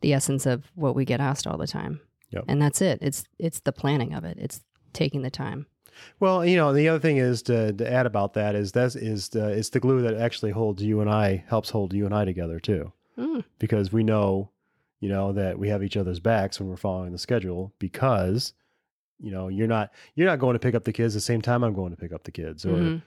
the 0.00 0.12
essence 0.14 0.46
of 0.46 0.64
what 0.74 0.94
we 0.96 1.04
get 1.04 1.20
asked 1.20 1.46
all 1.46 1.58
the 1.58 1.66
time. 1.66 2.00
Yep. 2.30 2.44
And 2.48 2.60
that's 2.62 2.80
it. 2.80 2.98
It's 3.02 3.24
it's 3.38 3.60
the 3.60 3.72
planning 3.72 4.14
of 4.14 4.24
it. 4.24 4.36
It's 4.40 4.60
taking 4.92 5.22
the 5.22 5.30
time. 5.30 5.66
Well, 6.18 6.46
you 6.46 6.56
know, 6.56 6.72
the 6.72 6.88
other 6.88 6.98
thing 7.00 7.18
is 7.18 7.42
to, 7.42 7.72
to 7.74 7.92
add 7.92 8.06
about 8.06 8.32
that 8.34 8.54
is 8.54 8.72
that 8.72 8.94
is 8.96 9.28
the, 9.30 9.48
it's 9.50 9.68
the 9.70 9.80
glue 9.80 10.00
that 10.02 10.14
actually 10.14 10.52
holds 10.52 10.82
you 10.82 11.00
and 11.00 11.10
I 11.10 11.44
helps 11.48 11.70
hold 11.70 11.92
you 11.92 12.06
and 12.06 12.14
I 12.14 12.24
together 12.24 12.58
too, 12.58 12.92
Mm. 13.18 13.44
because 13.58 13.92
we 13.92 14.02
know, 14.02 14.50
you 15.00 15.08
know, 15.10 15.32
that 15.32 15.58
we 15.58 15.68
have 15.68 15.82
each 15.82 15.96
other's 15.98 16.20
backs 16.20 16.58
when 16.58 16.68
we're 16.70 16.76
following 16.76 17.12
the 17.12 17.18
schedule. 17.18 17.74
Because, 17.78 18.54
you 19.20 19.30
know, 19.30 19.48
you're 19.48 19.66
not 19.68 19.92
you're 20.14 20.26
not 20.26 20.38
going 20.38 20.54
to 20.54 20.58
pick 20.58 20.74
up 20.74 20.84
the 20.84 20.92
kids 20.92 21.14
the 21.14 21.20
same 21.20 21.42
time 21.42 21.62
I'm 21.62 21.74
going 21.74 21.90
to 21.90 21.96
pick 21.96 22.12
up 22.12 22.24
the 22.24 22.30
kids 22.32 22.64
or 22.64 22.70
Mhm. 22.78 23.02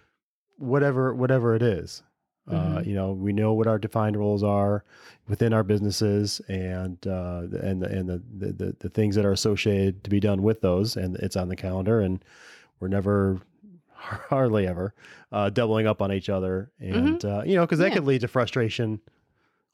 whatever 0.58 1.14
whatever 1.14 1.56
it 1.56 1.62
is. 1.64 2.04
Uh, 2.46 2.54
Mhm. 2.80 2.86
you 2.88 2.94
know, 2.94 3.14
we 3.14 3.32
know 3.32 3.54
what 3.54 3.68
our 3.68 3.80
defined 3.80 4.18
roles 4.18 4.44
are 4.44 4.84
within 5.30 5.54
our 5.54 5.64
businesses, 5.64 6.42
and 6.50 6.98
uh, 7.08 7.44
and 7.62 7.82
the, 7.82 7.88
and 7.88 8.10
the, 8.10 8.22
the 8.38 8.52
the 8.54 8.76
the 8.80 8.90
things 8.90 9.16
that 9.16 9.24
are 9.26 9.32
associated 9.32 10.04
to 10.04 10.10
be 10.10 10.20
done 10.20 10.44
with 10.44 10.60
those, 10.62 10.98
and 10.98 11.16
it's 11.18 11.38
on 11.38 11.48
the 11.48 11.56
calendar, 11.56 12.02
and 12.02 12.24
we're 12.82 12.90
never 12.90 13.40
hardly 13.94 14.68
ever 14.68 14.94
uh, 15.32 15.50
doubling 15.50 15.88
up 15.88 16.02
on 16.02 16.12
each 16.12 16.28
other, 16.30 16.70
and 16.80 17.24
uh, 17.24 17.44
you 17.46 17.56
know, 17.56 17.62
because 17.66 17.80
that 17.80 17.86
Mm-hmm. 17.86 17.92
Yeah. 17.94 18.00
could 18.00 18.06
lead 18.08 18.22
to 18.22 18.28
frustration 18.28 19.00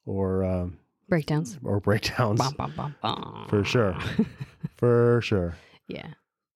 or 0.06 0.43
um, 0.43 0.78
Breakdowns. 1.10 1.58
or 1.63 1.80
breakdowns. 1.80 2.39
For 3.49 3.63
sure. 3.63 3.97
for 4.78 5.21
sure. 5.23 5.56
yeah. 5.88 6.06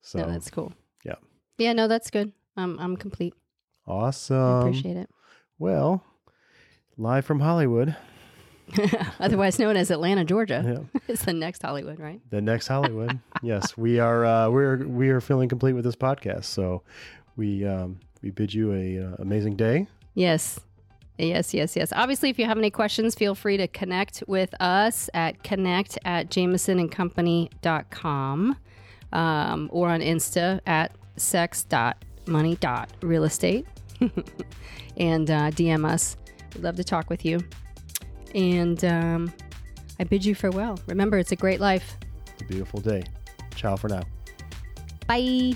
So 0.04 0.20
no, 0.20 0.30
that's 0.30 0.52
cool. 0.52 0.72
yeah. 1.04 1.16
Yeah, 1.58 1.74
no, 1.74 1.88
that's 1.88 2.12
good. 2.12 2.32
I'm 2.56 2.78
I'm 2.78 2.98
complete. 2.98 3.34
I 3.88 3.92
awesome. 3.92 4.60
appreciate 4.60 4.98
it. 4.98 5.10
Well, 5.58 6.04
live 6.98 7.26
from 7.26 7.40
Hollywood. 7.40 7.96
Otherwise 9.20 9.60
known 9.60 9.76
as 9.76 9.92
Atlanta, 9.92 10.24
Georgia. 10.24 10.64
Yeah. 10.66 11.02
it's 11.08 11.26
the 11.26 11.34
next 11.34 11.62
Hollywood, 11.62 12.00
right? 12.00 12.22
The 12.30 12.42
next 12.42 12.68
Hollywood. 12.68 13.20
yes, 13.42 13.76
we 13.78 14.00
are. 14.00 14.26
Uh, 14.26 14.50
we're 14.50 14.86
we 14.86 15.10
are 15.10 15.22
feeling 15.22 15.50
complete 15.50 15.74
with 15.74 15.86
this 15.86 15.96
podcast. 15.96 16.46
So 16.46 16.84
we 17.36 17.66
um, 17.66 18.00
we 18.22 18.30
bid 18.30 18.54
you 18.54 18.74
a 18.74 19.00
uh, 19.00 19.16
amazing 19.20 19.56
day. 19.56 19.88
Yes. 20.14 20.60
Yes, 21.18 21.54
yes, 21.54 21.76
yes. 21.76 21.92
Obviously, 21.96 22.32
if 22.32 22.40
you 22.40 22.46
have 22.46 22.58
any 22.58 22.72
questions, 22.72 23.14
feel 23.14 23.36
free 23.36 23.56
to 23.58 23.68
connect 23.68 24.24
with 24.28 24.60
us 24.60 25.12
at 25.14 25.44
connect 25.44 26.00
at 26.06 26.32
jamesonandcompany.com 26.32 28.56
um, 29.14 29.70
or 29.72 29.90
on 29.90 30.02
Insta 30.02 30.60
at 30.66 30.92
sex.money.realestate 31.16 33.66
and 34.98 35.32
uh, 35.32 35.52
DM 35.52 35.90
us. 35.90 36.18
We'd 36.54 36.64
love 36.64 36.76
to 36.76 36.84
talk 36.84 37.10
with 37.10 37.24
you. 37.24 37.40
And 38.36 38.84
um, 38.84 39.32
I 40.00 40.04
bid 40.04 40.26
you 40.26 40.36
farewell. 40.36 40.78
Remember, 40.88 41.18
it's 41.18 41.32
a 41.32 41.36
great 41.36 41.62
life. 41.62 41.98
It's 42.34 42.42
a 42.42 42.46
beautiful 42.46 42.82
day. 42.82 43.04
Ciao 43.56 43.76
for 43.76 43.88
now. 43.88 44.04
Bye. 45.08 45.54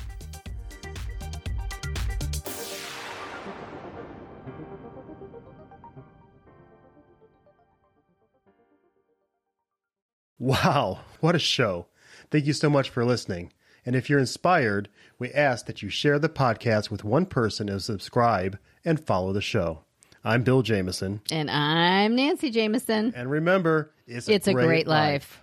Wow, 10.40 11.00
what 11.20 11.36
a 11.36 11.40
show! 11.40 11.88
Thank 12.30 12.46
you 12.46 12.54
so 12.54 12.70
much 12.70 12.90
for 12.90 13.06
listening. 13.06 13.54
And 13.86 13.96
if 13.96 14.10
you're 14.10 14.20
inspired, 14.20 14.90
we 15.18 15.32
ask 15.32 15.66
that 15.66 15.82
you 15.82 15.90
share 15.90 16.20
the 16.20 16.28
podcast 16.28 16.92
with 16.92 17.06
one 17.06 17.26
person 17.26 17.70
and 17.70 17.82
subscribe 17.82 18.60
and 18.84 19.00
follow 19.00 19.32
the 19.32 19.42
show. 19.42 19.84
I'm 20.26 20.44
Bill 20.44 20.62
Jameson. 20.62 21.22
And 21.32 21.50
I'm 21.50 22.16
Nancy 22.16 22.50
Jameson. 22.50 23.14
And 23.16 23.32
remember, 23.32 23.92
it's 24.06 24.28
a, 24.28 24.34
It's 24.34 24.48
a 24.48 24.54
great 24.54 24.88
life. 24.88 25.42